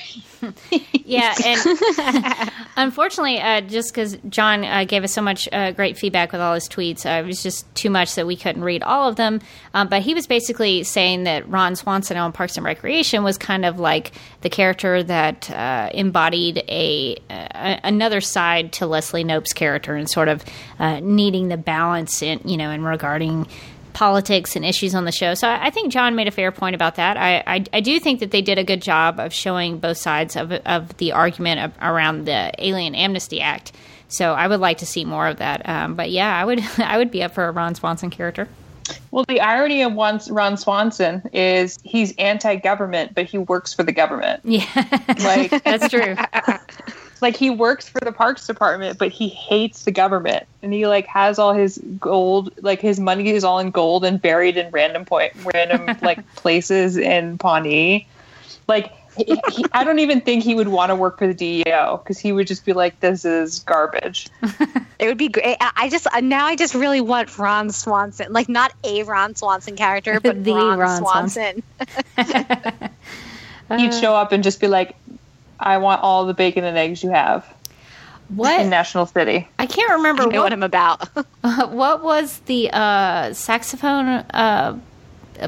[0.93, 6.31] yeah, and unfortunately, uh, just because John uh, gave us so much uh, great feedback
[6.31, 9.09] with all his tweets, uh, it was just too much that we couldn't read all
[9.09, 9.41] of them.
[9.73, 13.65] Um, but he was basically saying that Ron Swanson on Parks and Recreation was kind
[13.65, 19.95] of like the character that uh, embodied a, a, another side to Leslie Knope's character,
[19.95, 20.43] and sort of
[20.79, 23.45] uh, needing the balance in you know in regarding
[23.93, 25.33] politics and issues on the show.
[25.33, 27.17] So I, I think John made a fair point about that.
[27.17, 30.35] I, I, I, do think that they did a good job of showing both sides
[30.35, 33.71] of, of the argument of, around the Alien Amnesty Act.
[34.07, 35.67] So I would like to see more of that.
[35.67, 38.47] Um, but yeah, I would I would be up for a Ron Swanson character.
[39.11, 43.91] Well, the irony of once Ron Swanson is he's anti-government, but he works for the
[43.91, 44.41] government.
[44.43, 44.65] Yeah,
[45.23, 46.15] like that's true.
[47.21, 51.07] like he works for the parks department but he hates the government and he like
[51.07, 55.05] has all his gold like his money is all in gold and buried in random
[55.05, 58.07] point random like places in pawnee
[58.67, 61.97] like he, he, I don't even think he would want to work for the DEO
[61.97, 64.29] because he would just be like, "This is garbage."
[64.99, 65.57] It would be great.
[65.59, 69.35] I I just uh, now I just really want Ron Swanson, like not a Ron
[69.35, 71.63] Swanson character, but The Ron, Ron Swanson.
[73.77, 74.95] He'd show up and just be like,
[75.61, 77.45] "I want all the bacon and eggs you have
[78.29, 81.07] in What National City." I can't remember I know what what, I'm about.
[81.71, 84.79] what was the uh, saxophone uh,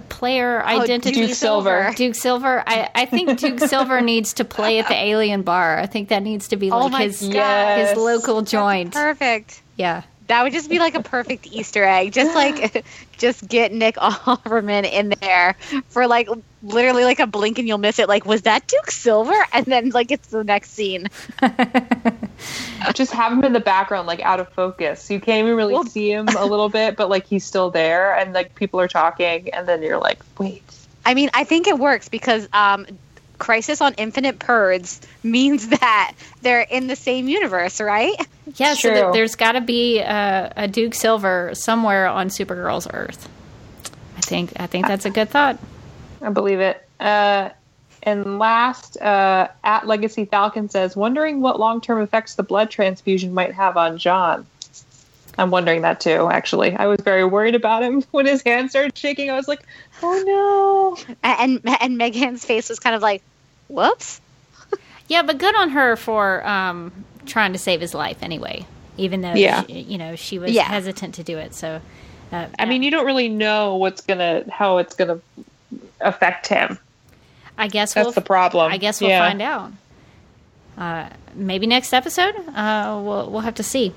[0.09, 1.27] player identity.
[1.27, 1.93] Duke Silver.
[1.95, 2.63] Duke Silver.
[2.65, 5.79] I, I think Duke Silver needs to play at the Alien Bar.
[5.79, 7.89] I think that needs to be Oh like my his Yes.
[7.89, 8.93] his local joint.
[8.93, 9.61] Perfect.
[9.77, 10.03] Yeah.
[10.27, 12.13] That would just be like a perfect Easter egg.
[12.13, 12.85] Just like,
[13.17, 15.55] just get Nick Offerman in there
[15.89, 16.29] for like
[16.61, 18.07] literally like a blink and you'll miss it.
[18.07, 19.35] Like, was that Duke Silver?
[19.51, 21.07] And then like it's the next scene.
[22.93, 25.09] just have him in the background, like out of focus.
[25.09, 28.15] You can't even really Well- see him a little bit, but like he's still there,
[28.15, 30.63] and like people are talking, and then you're like, "Wait."
[31.05, 32.85] I mean, I think it works because um,
[33.43, 38.15] Crisis on Infinite Perds means that they're in the same universe, right?
[38.55, 39.01] Yeah, so True.
[39.01, 43.29] th- there's got to be a, a Duke Silver somewhere on Supergirl's Earth.
[44.17, 45.59] I think I think that's a good thought.
[46.21, 46.87] I believe it.
[47.01, 47.49] Uh,
[48.03, 53.33] and last, uh, at Legacy Falcon says, wondering what long term effects the blood transfusion
[53.33, 54.45] might have on J'onn.
[55.37, 56.75] I'm wondering that too, actually.
[56.75, 59.29] I was very worried about him when his hand started shaking.
[59.29, 59.63] I was like,
[60.01, 61.15] oh no.
[61.23, 63.21] And and, and M'gann's face was kind of like,
[63.73, 64.21] "Whoops."
[65.07, 66.91] Yeah, but good on her for um,
[67.25, 68.65] trying to save his life anyway.
[68.97, 69.63] Even though Yeah.
[69.65, 70.63] she, you know she was Yeah.
[70.63, 71.53] hesitant to do it.
[71.53, 71.81] So
[72.31, 75.19] uh, I mean, you don't really know what's gonna, how it's gonna
[75.99, 76.79] affect him.
[77.57, 78.71] I guess That's we'll the problem.
[78.71, 79.27] I guess we'll Yeah.
[79.27, 79.71] find out.
[80.77, 82.35] Uh, maybe next episode.
[82.55, 83.93] Uh, we'll we'll have to see.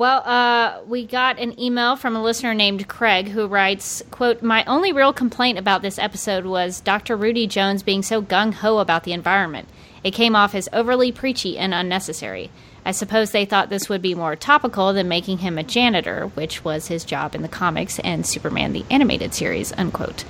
[0.00, 4.64] Well, uh, we got an email from a listener named Craig who writes, "quote My
[4.64, 7.18] only real complaint about this episode was Dr.
[7.18, 9.68] Rudy Jones being so gung ho about the environment.
[10.02, 12.50] It came off as overly preachy and unnecessary.
[12.82, 16.64] I suppose they thought this would be more topical than making him a janitor, which
[16.64, 20.24] was his job in the comics and Superman the animated series." Unquote.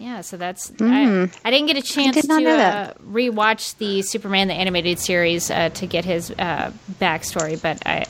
[0.00, 4.54] Yeah, so that's I, I didn't get a chance to uh, rewatch the Superman the
[4.54, 8.04] animated series uh, to get his uh, backstory, but I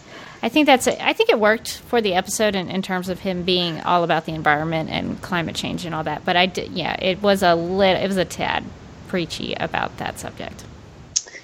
[0.44, 3.44] I think that's I think it worked for the episode in, in terms of him
[3.44, 6.26] being all about the environment and climate change and all that.
[6.26, 8.62] But I did yeah, it was a lit it was a tad
[9.08, 10.62] preachy about that subject.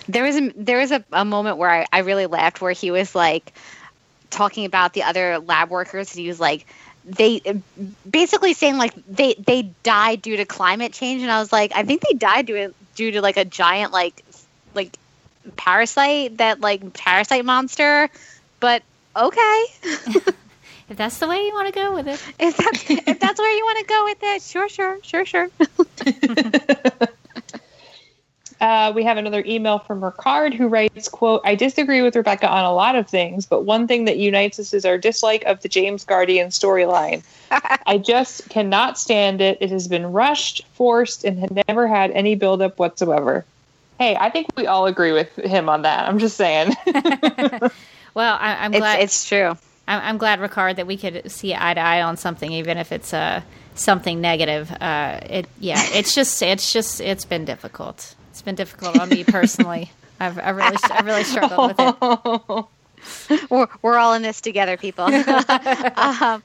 [0.07, 2.91] There was a there was a, a moment where I, I really laughed where he
[2.91, 3.55] was like
[4.29, 6.67] talking about the other lab workers and he was like
[7.07, 7.41] they
[8.09, 11.85] basically saying like they they died due to climate change and I was like I
[11.85, 14.23] think they died due due to like a giant like
[14.75, 14.95] like
[15.57, 18.11] parasite that like parasite monster
[18.61, 18.83] but
[19.17, 19.65] okay
[20.91, 22.21] If that's the way you want to go with it.
[22.41, 25.49] if that's if that's where you want to go with it sure sure sure sure
[28.61, 32.65] Uh, we have another email from Ricard who writes, quote, I disagree with Rebecca on
[32.65, 35.69] a lot of things, but one thing that unites us is our dislike of the
[35.71, 37.23] James Guardian storyline.
[37.51, 39.57] I just cannot stand it.
[39.63, 43.47] It has been rushed, forced, and had never had any buildup whatsoever.
[43.99, 46.07] Hey, I think we all agree with him on that.
[46.07, 46.75] I'm just saying.
[48.15, 49.57] Well, I, I'm glad it's true
[49.91, 52.93] I'm, I'm glad, Ricard, that we could see eye to eye on something, even if
[52.93, 53.43] it's uh,
[53.75, 54.71] something negative.
[54.81, 58.15] Uh, it, yeah, it's just, it's just, it's been difficult.
[58.31, 59.91] It's been difficult on me personally.
[60.21, 63.51] I've, I really, I really struggled with it.
[63.51, 65.07] we're, we're all in this together, people.
[65.07, 66.43] um,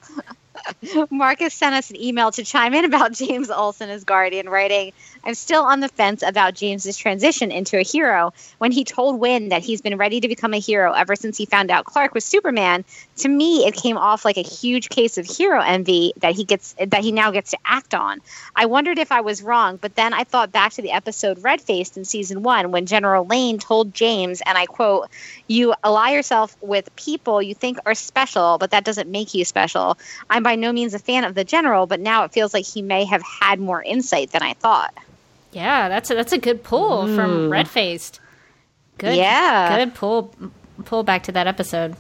[1.11, 4.93] Marcus sent us an email to chime in about James Olsen as Guardian, writing,
[5.26, 8.32] I'm still on the fence about James's transition into a hero.
[8.60, 11.48] When he told Winn that he's been ready to become a hero ever since he
[11.48, 12.86] found out Clark was Superman,
[13.18, 16.76] to me it came off like a huge case of hero envy that he gets
[16.80, 18.22] that he now gets to act on.
[18.56, 21.60] I wondered if I was wrong, but then I thought back to the episode Red
[21.60, 25.10] Faced in season one when General Lane told James, and I quote,
[25.48, 29.98] You ally yourself with people you think are special, but that doesn't make you special.
[30.30, 32.84] I'm by no means a fan of the general, but now it feels like he
[32.84, 34.94] may have had more insight than I thought.
[35.56, 38.20] Yeah, that's a, that's a good pull from Red Faced.
[38.97, 39.78] Good, Yeah.
[39.78, 40.34] good pull
[40.84, 41.95] pull back to that episode.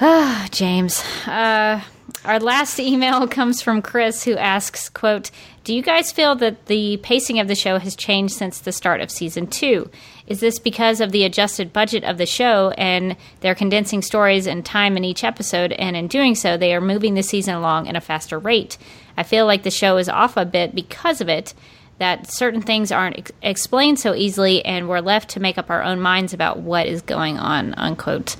[0.00, 1.02] Ah, James.
[1.26, 1.80] Uh,
[2.24, 5.30] our last email comes from Chris, who asks, "quote
[5.64, 9.00] Do you guys feel that the pacing of the show has changed since the start
[9.00, 9.88] of season two?
[10.26, 14.64] Is this because of the adjusted budget of the show and they're condensing stories and
[14.66, 17.96] time in each episode, and in doing so, they are moving the season along at
[17.96, 18.76] a faster rate?
[19.16, 21.54] I feel like the show is off a bit because of it."
[22.02, 25.84] That certain things aren't ex- explained so easily, and we're left to make up our
[25.84, 27.74] own minds about what is going on.
[27.74, 28.34] Unquote.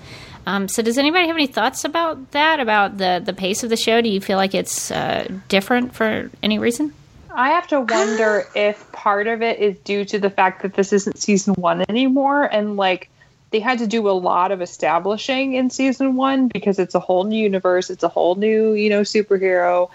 [0.47, 2.59] Um, so, does anybody have any thoughts about that?
[2.59, 4.01] About the the pace of the show?
[4.01, 6.93] Do you feel like it's uh, different for any reason?
[7.33, 10.93] I have to wonder if part of it is due to the fact that this
[10.93, 13.11] isn't season one anymore, and like
[13.53, 17.23] they had to do a lot of establishing in season one because it's a whole
[17.23, 19.89] new universe, it's a whole new you know superhero.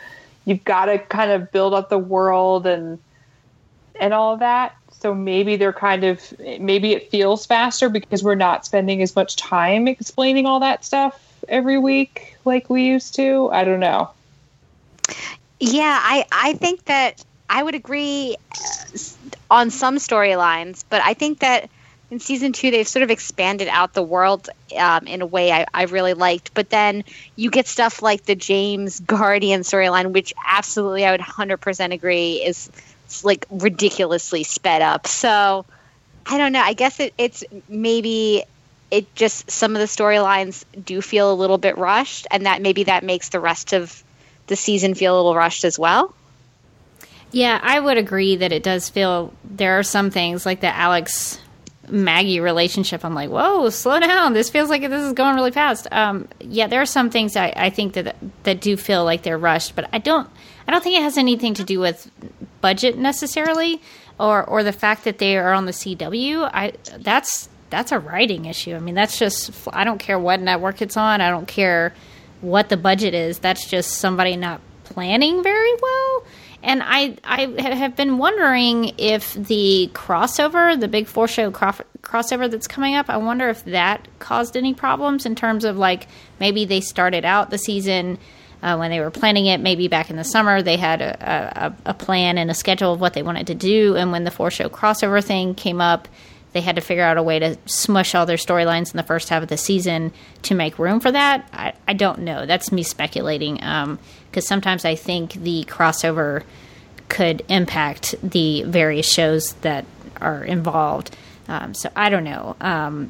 [0.45, 2.99] You've got to kind of build up the world and
[3.99, 4.75] and all that.
[4.99, 9.35] So maybe they're kind of maybe it feels faster because we're not spending as much
[9.35, 13.49] time explaining all that stuff every week like we used to.
[13.51, 14.09] I don't know.
[15.59, 18.97] Yeah, I I think that I would agree uh,
[19.49, 21.69] on some storylines, but I think that
[22.09, 25.65] in season two they've sort of expanded out the world um, in a way I,
[25.73, 26.53] I really liked.
[26.53, 27.03] But then
[27.35, 32.43] you get stuff like the James Guardian storyline, which absolutely I would hundred percent agree
[32.43, 32.69] is
[33.23, 35.07] like ridiculously sped up.
[35.07, 35.65] So
[36.25, 36.61] I don't know.
[36.61, 38.43] I guess it, it's maybe
[38.91, 42.83] it just some of the storylines do feel a little bit rushed, and that maybe
[42.85, 44.03] that makes the rest of
[44.47, 46.13] the season feel a little rushed as well.
[47.31, 51.39] Yeah, I would agree that it does feel there are some things like the Alex
[51.89, 53.05] Maggie relationship.
[53.05, 54.33] I'm like, whoa, slow down.
[54.33, 55.87] This feels like this is going really fast.
[55.91, 59.37] Um, yeah, there are some things I, I think that that do feel like they're
[59.37, 60.29] rushed, but I don't.
[60.67, 62.11] I don't think it has anything to do with
[62.61, 63.81] budget necessarily,
[64.19, 66.49] or or the fact that they are on the CW.
[66.53, 68.75] I that's that's a writing issue.
[68.75, 71.21] I mean, that's just I don't care what network it's on.
[71.21, 71.93] I don't care
[72.41, 73.39] what the budget is.
[73.39, 76.23] That's just somebody not planning very well.
[76.63, 77.45] And I I
[77.75, 83.09] have been wondering if the crossover, the big four show cro- crossover that's coming up,
[83.09, 86.07] I wonder if that caused any problems in terms of like
[86.39, 88.17] maybe they started out the season
[88.61, 91.91] uh, when they were planning it, maybe back in the summer, they had a, a,
[91.91, 93.95] a plan and a schedule of what they wanted to do.
[93.95, 96.07] And when the four show crossover thing came up,
[96.53, 99.29] they had to figure out a way to smush all their storylines in the first
[99.29, 100.11] half of the season
[100.43, 101.47] to make room for that.
[101.53, 102.45] I, I don't know.
[102.45, 103.61] That's me speculating
[104.29, 106.43] because sometimes I think the crossover
[107.09, 109.85] could impact the various shows that
[110.19, 111.15] are involved.
[111.47, 112.55] Um, so I don't know.
[112.59, 113.09] Um,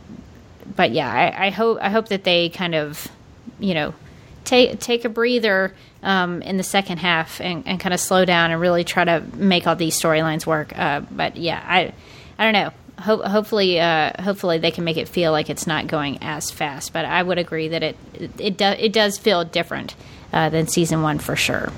[0.76, 3.08] but yeah, I, I, hope I hope that they kind of,
[3.60, 3.94] you know,
[4.44, 8.52] take take a breather um, in the second half and, and kind of slow down
[8.52, 10.78] and really try to make all these storylines work.
[10.78, 11.94] Uh, but yeah, I
[12.38, 15.88] I don't know ho- hopefully, uh, hopefully they can make it feel like it's not
[15.88, 16.94] going as fast.
[16.94, 17.98] But I would agree that it
[18.40, 19.96] it, does it does feel different
[20.34, 21.72] uh, than season one for sure.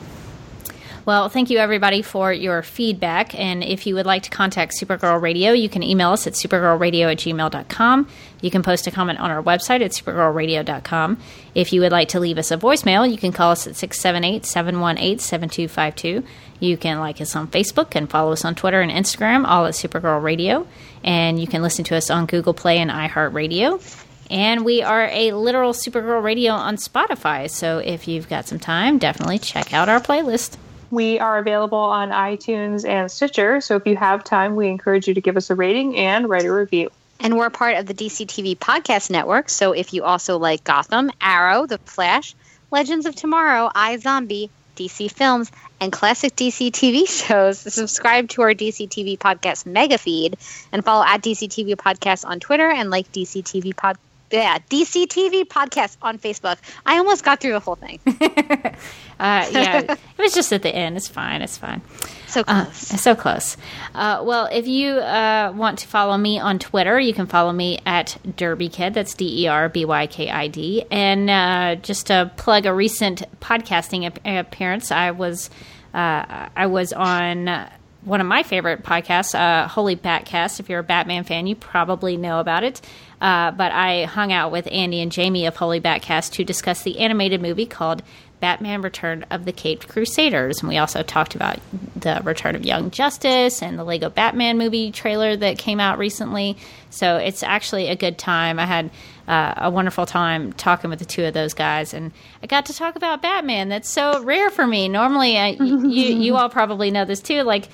[1.05, 3.33] Well, thank you everybody for your feedback.
[3.33, 7.11] And if you would like to contact Supergirl Radio, you can email us at supergirlradio
[7.11, 8.07] at gmail.com.
[8.41, 11.17] You can post a comment on our website at supergirlradio.com.
[11.55, 14.45] If you would like to leave us a voicemail, you can call us at 678
[14.45, 16.23] 718 7252.
[16.59, 19.73] You can like us on Facebook and follow us on Twitter and Instagram, all at
[19.73, 20.67] Supergirl Radio.
[21.03, 24.05] And you can listen to us on Google Play and iHeartRadio.
[24.29, 27.49] And we are a literal Supergirl Radio on Spotify.
[27.49, 30.57] So if you've got some time, definitely check out our playlist.
[30.91, 35.13] We are available on iTunes and Stitcher, so if you have time, we encourage you
[35.13, 36.89] to give us a rating and write a review.
[37.19, 41.67] And we're part of the DCTV Podcast Network, so if you also like Gotham, Arrow,
[41.67, 42.33] The Flash,
[42.71, 48.87] Legends of Tomorrow, iZombie, DC Films, and classic DC TV shows, subscribe to our DC
[48.87, 50.37] TV Podcast mega feed
[50.71, 53.97] and follow at DC TV Podcast on Twitter and like DC TV Podcast
[54.31, 56.57] yeah, DC TV podcast on Facebook.
[56.85, 57.99] I almost got through the whole thing.
[58.05, 58.73] uh,
[59.19, 60.97] yeah, it was just at the end.
[60.97, 61.41] It's fine.
[61.41, 61.81] It's fine.
[62.27, 62.93] So uh, close.
[62.93, 63.57] Uh, so close.
[63.95, 67.79] Uh, well, if you uh, want to follow me on Twitter, you can follow me
[67.85, 68.93] at Derby Kid.
[68.93, 70.85] That's D E R B Y K I D.
[70.91, 75.49] And uh, just to plug a recent podcasting appearance, I was
[75.93, 77.69] I was on
[78.03, 80.59] one of my favorite podcasts, uh, Holy Batcast.
[80.59, 82.81] If you're a Batman fan, you probably know about it.
[83.21, 86.99] Uh, but I hung out with Andy and Jamie of Holy Batcast to discuss the
[86.99, 88.01] animated movie called
[88.39, 90.59] Batman Return of the Caped Crusaders.
[90.59, 91.59] And we also talked about
[91.95, 96.55] the return of Young Justice and the Lego Batman movie trailer that came out recently.
[96.89, 98.57] So it's actually a good time.
[98.57, 98.91] I had
[99.27, 102.11] uh, a wonderful time talking with the two of those guys, and
[102.41, 103.69] I got to talk about Batman.
[103.69, 104.87] That's so rare for me.
[104.87, 107.43] Normally, I, you, you all probably know this too.
[107.43, 107.67] Like,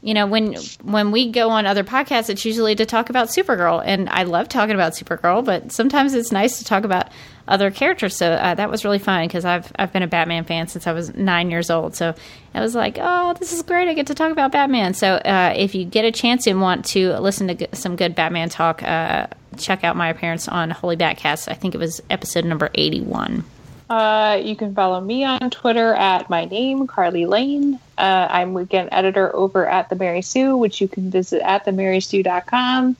[0.00, 3.82] you know when when we go on other podcasts it's usually to talk about supergirl.
[3.84, 7.08] And i love talking about supergirl but sometimes it's nice to talk about
[7.46, 8.14] other characters.
[8.14, 10.92] So uh, that was really fun because i've i've been a batman fan since i
[10.92, 11.96] was nine years old.
[11.96, 12.14] So
[12.54, 13.88] i was like oh this is great.
[13.88, 14.94] I get to talk about batman.
[14.94, 18.48] So uh, if you get a chance and want to listen to some good batman
[18.48, 19.26] talk uh,
[19.56, 21.50] check out my appearance on holy batcast.
[21.50, 23.44] I think it was episode number 81
[23.90, 27.78] uh, you can follow me on Twitter at my name, Carly Lane.
[27.96, 32.96] Uh, I'm weekend editor over at the Mary Sue, which you can visit at themarysue.com.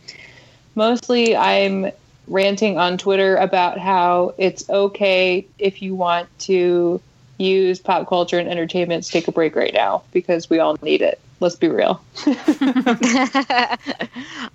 [0.75, 1.91] Mostly, I'm
[2.27, 7.01] ranting on Twitter about how it's okay if you want to
[7.39, 11.03] use pop culture and entertainment to take a break right now because we all need
[11.03, 11.21] it.
[11.41, 12.03] Let's be real.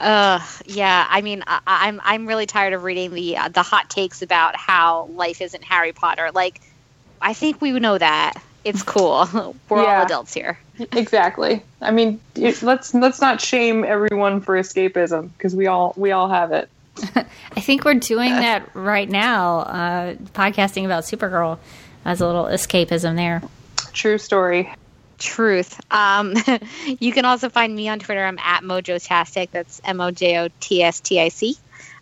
[0.00, 1.06] Uh, yeah.
[1.08, 4.56] I mean, I, I'm I'm really tired of reading the uh, the hot takes about
[4.56, 6.30] how life isn't Harry Potter.
[6.34, 6.60] Like,
[7.20, 8.34] I think we know that
[8.64, 9.28] it's cool.
[9.68, 9.98] We're Yeah.
[10.00, 10.58] all adults here.
[10.92, 11.62] exactly.
[11.80, 16.28] I mean, it, let's let's not shame everyone for escapism because we all we all
[16.28, 16.68] have it.
[17.56, 21.58] I think we're doing that right now, uh, podcasting about Supergirl
[22.04, 23.42] as a little escapism there.
[23.92, 24.72] True story.
[25.18, 25.80] Truth.
[25.90, 26.34] Um,
[27.00, 28.24] you can also find me on Twitter.
[28.24, 29.50] I'm at Mojotastic.
[29.50, 31.56] That's M O J O T S T I C.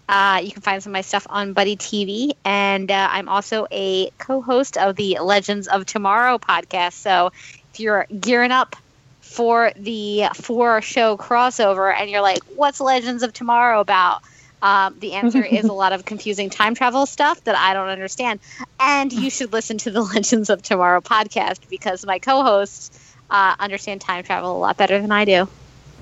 [0.08, 3.66] Uh, you can find some of my stuff on Buddy TV, and uh, I'm also
[3.70, 6.94] a co-host of the Legends of Tomorrow podcast.
[6.94, 7.32] So
[7.72, 8.76] if you're gearing up
[9.20, 14.22] for the four-show crossover, and you're like, "What's Legends of Tomorrow about?"
[14.62, 18.40] Um, the answer is a lot of confusing time travel stuff that I don't understand.
[18.78, 22.90] And you should listen to the Legends of Tomorrow podcast because my co-hosts
[23.32, 25.48] uh, understand time travel a lot better than I do.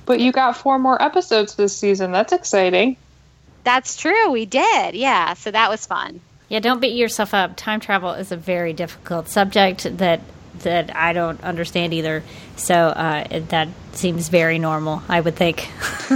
[0.05, 2.11] But you got four more episodes this season.
[2.11, 2.97] That's exciting.
[3.63, 4.31] That's true.
[4.31, 4.95] We did.
[4.95, 5.35] Yeah.
[5.35, 6.21] So that was fun.
[6.49, 7.57] Yeah, don't beat yourself up.
[7.57, 10.21] Time travel is a very difficult subject that
[10.63, 12.23] that I don't understand either.
[12.57, 15.71] So uh, that seems very normal, I would think.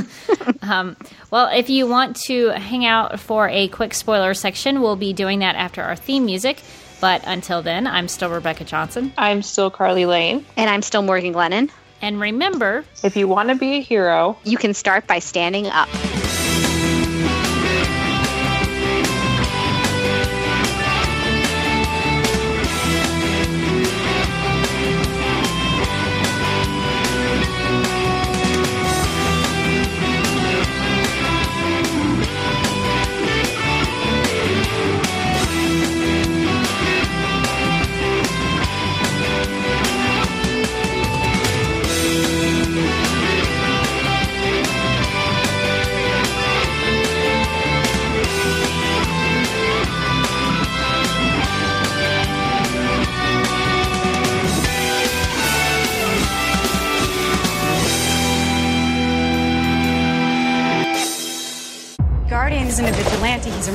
[0.62, 0.96] um,
[1.30, 5.38] well, if you want to hang out for a quick spoiler section, we'll be doing
[5.38, 6.60] that after our theme music.
[7.00, 9.12] But until then, I'm still Rebecca Johnson.
[9.18, 10.44] I'm still Carly Lane.
[10.56, 11.70] And I'm still Morgan Glennon.
[12.00, 15.88] And remember, If you want to be a hero, You can start by standing up.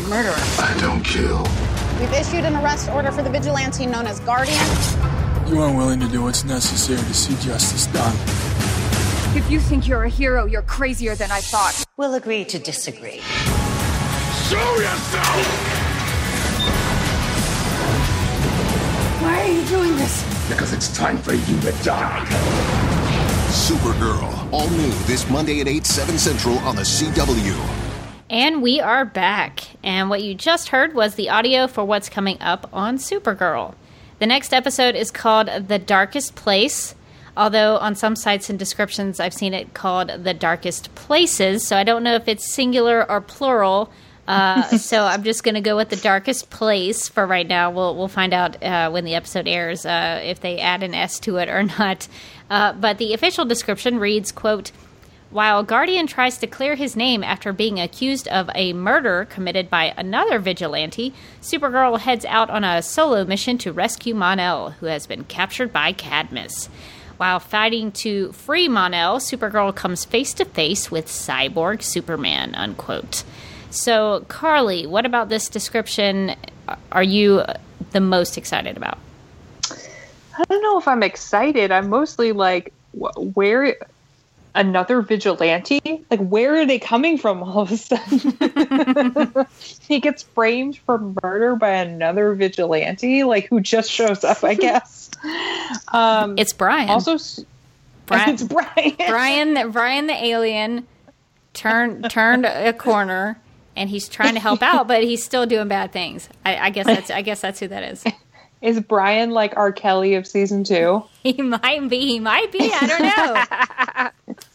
[0.09, 0.33] Murderer.
[0.35, 1.43] I don't kill.
[1.99, 4.57] We've issued an arrest order for the vigilante known as Guardian.
[5.47, 8.15] You aren't willing to do what's necessary to see justice done.
[9.37, 11.85] If you think you're a hero, you're crazier than I thought.
[11.97, 13.19] We'll agree to disagree.
[14.49, 15.79] Show yourself!
[19.21, 20.49] Why are you doing this?
[20.49, 22.25] Because it's time for you to die.
[23.49, 27.88] Supergirl, all new this Monday at 8, 7 Central on the CW.
[28.29, 29.61] And we are back.
[29.83, 33.73] And what you just heard was the audio for what's coming up on Supergirl.
[34.19, 36.93] The next episode is called The Darkest Place.
[37.35, 41.65] Although on some sites and descriptions, I've seen it called The Darkest Places.
[41.65, 43.91] So I don't know if it's singular or plural.
[44.27, 47.71] Uh, so I'm just going to go with The Darkest Place for right now.
[47.71, 51.19] We'll, we'll find out uh, when the episode airs uh, if they add an S
[51.21, 52.07] to it or not.
[52.47, 54.71] Uh, but the official description reads, quote,
[55.29, 59.93] while Guardian tries to clear his name after being accused of a murder committed by
[59.95, 65.23] another vigilante, Supergirl heads out on a solo mission to rescue Mon-El, who has been
[65.25, 66.67] captured by Cadmus.
[67.17, 73.23] While fighting to free Mon-El, Supergirl comes face to face with Cyborg Superman, unquote.
[73.69, 76.35] So, Carly, what about this description
[76.91, 77.43] are you
[77.91, 78.97] the most excited about?
[79.69, 81.71] I don't know if I'm excited.
[81.71, 83.75] I'm mostly like, where
[84.59, 85.81] another vigilante?
[86.11, 89.47] Like, where are they coming from all of a sudden?
[89.87, 95.09] he gets framed for murder by another vigilante, like who just shows up, I guess.
[95.87, 96.89] Um, It's Brian.
[96.89, 97.17] also,
[98.05, 98.95] Brian, it's Brian.
[98.97, 100.85] Brian, Brian the alien
[101.53, 103.39] turned turned a corner,
[103.75, 106.29] and he's trying to help out, but he's still doing bad things.
[106.45, 108.03] I, I guess that's I guess that's who that is.
[108.61, 109.71] Is Brian like R.
[109.71, 111.03] Kelly of season two?
[111.23, 111.99] He might be.
[111.99, 112.69] He might be.
[112.73, 114.35] I don't know.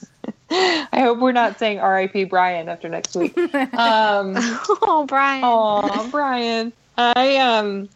[0.92, 2.24] I hope we're not saying R.I.P.
[2.24, 3.36] Brian after next week.
[3.74, 4.34] Um,
[4.82, 5.42] oh, Brian.
[5.44, 6.72] Oh, Brian.
[6.96, 7.88] I um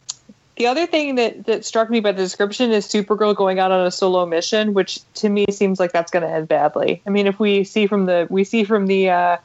[0.57, 3.87] the other thing that that struck me by the description is Supergirl going out on
[3.87, 7.01] a solo mission, which to me seems like that's going to end badly.
[7.07, 9.37] I mean, if we see from the we see from the uh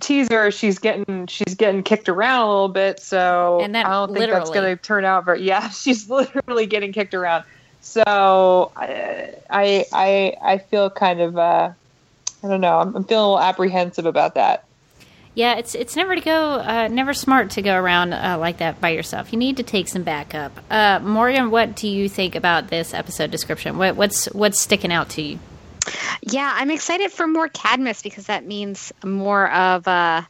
[0.00, 4.12] teaser she's getting she's getting kicked around a little bit, so And that I don't
[4.14, 7.44] think that's going to turn out very yeah, she's literally getting kicked around.
[7.80, 11.70] So I I I, I feel kind of uh
[12.44, 12.78] I don't know.
[12.78, 14.66] I'm, I'm feeling a little apprehensive about that.
[15.34, 18.80] Yeah, it's it's never to go, uh, never smart to go around uh, like that
[18.80, 19.32] by yourself.
[19.32, 20.52] You need to take some backup.
[20.70, 23.76] Uh, Morgan, what do you think about this episode description?
[23.76, 25.38] What, what's what's sticking out to you?
[26.22, 30.22] Yeah, I'm excited for more Cadmus because that means more of uh,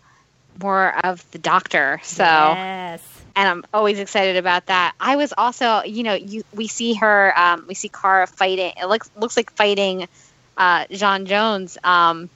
[0.62, 2.00] more of the Doctor.
[2.02, 3.02] So, yes.
[3.36, 4.94] and I'm always excited about that.
[4.98, 8.72] I was also, you know, you we see her, um, we see Kara fighting.
[8.80, 10.08] It looks looks like fighting
[10.56, 11.76] uh, J'onn J'onzz.
[11.84, 12.30] Um,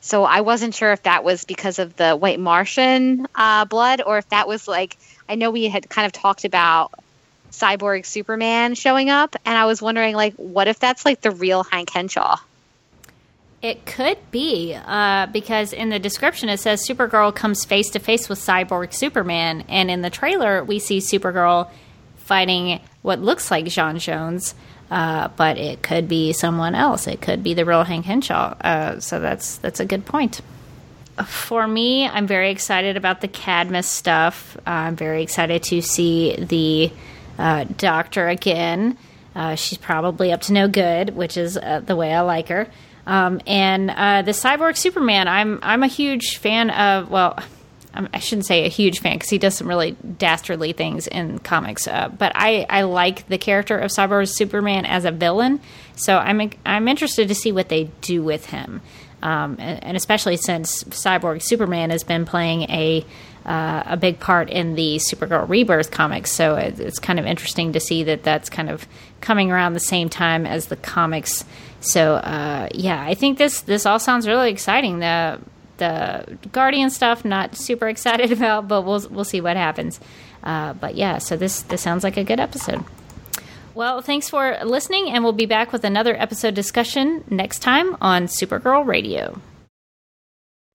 [0.00, 4.18] so I wasn't sure if that was because of the White Martian uh, blood or
[4.18, 4.96] if that was like
[5.28, 6.92] I know we had kind of talked about
[7.52, 11.62] Cyborg Superman showing up, and I was wondering like, what if that's like the real
[11.64, 12.36] Hank Henshaw?
[13.60, 18.28] It could be uh, because in the description it says Supergirl comes face to face
[18.28, 21.70] with Cyborg Superman, and in the trailer we see Supergirl
[22.16, 24.54] fighting what looks like J'onn J'onzz.
[24.92, 27.06] Uh, but it could be someone else.
[27.06, 28.54] It could be the real Hank Henshaw.
[28.60, 30.42] Uh, so that's that's a good point.
[31.24, 34.54] For me, I'm very excited about the Cadmus stuff.
[34.66, 36.92] I'm very excited to see the
[37.38, 38.98] uh, Doctor again.
[39.34, 42.68] Uh, she's probably up to no good, which is uh, the way I like her.
[43.06, 47.10] Um, and uh, the Cyborg Superman, I'm I'm a huge fan of.
[47.10, 47.38] Well,
[47.94, 51.86] I shouldn't say a huge fan because he does some really dastardly things in comics.
[51.86, 55.60] Uh, but I, I like the character of Cyborg Superman as a villain,
[55.94, 58.80] so I'm I'm interested to see what they do with him,
[59.22, 63.04] um, and, and, especially since Cyborg Superman has been playing a
[63.44, 66.32] uh, a big part in the Supergirl Rebirth comics.
[66.32, 68.86] So it, it's kind of interesting to see that that's kind of
[69.20, 71.44] coming around the same time as the comics.
[71.80, 75.00] So uh, yeah, I think this this all sounds really exciting.
[75.00, 75.40] The
[75.78, 80.00] the Guardian stuff, not super excited about, but we'll we'll see what happens.
[80.42, 82.84] Uh, but yeah, so this this sounds like a good episode.
[83.74, 88.26] Well, thanks for listening, and we'll be back with another episode discussion next time on
[88.26, 89.40] Supergirl Radio.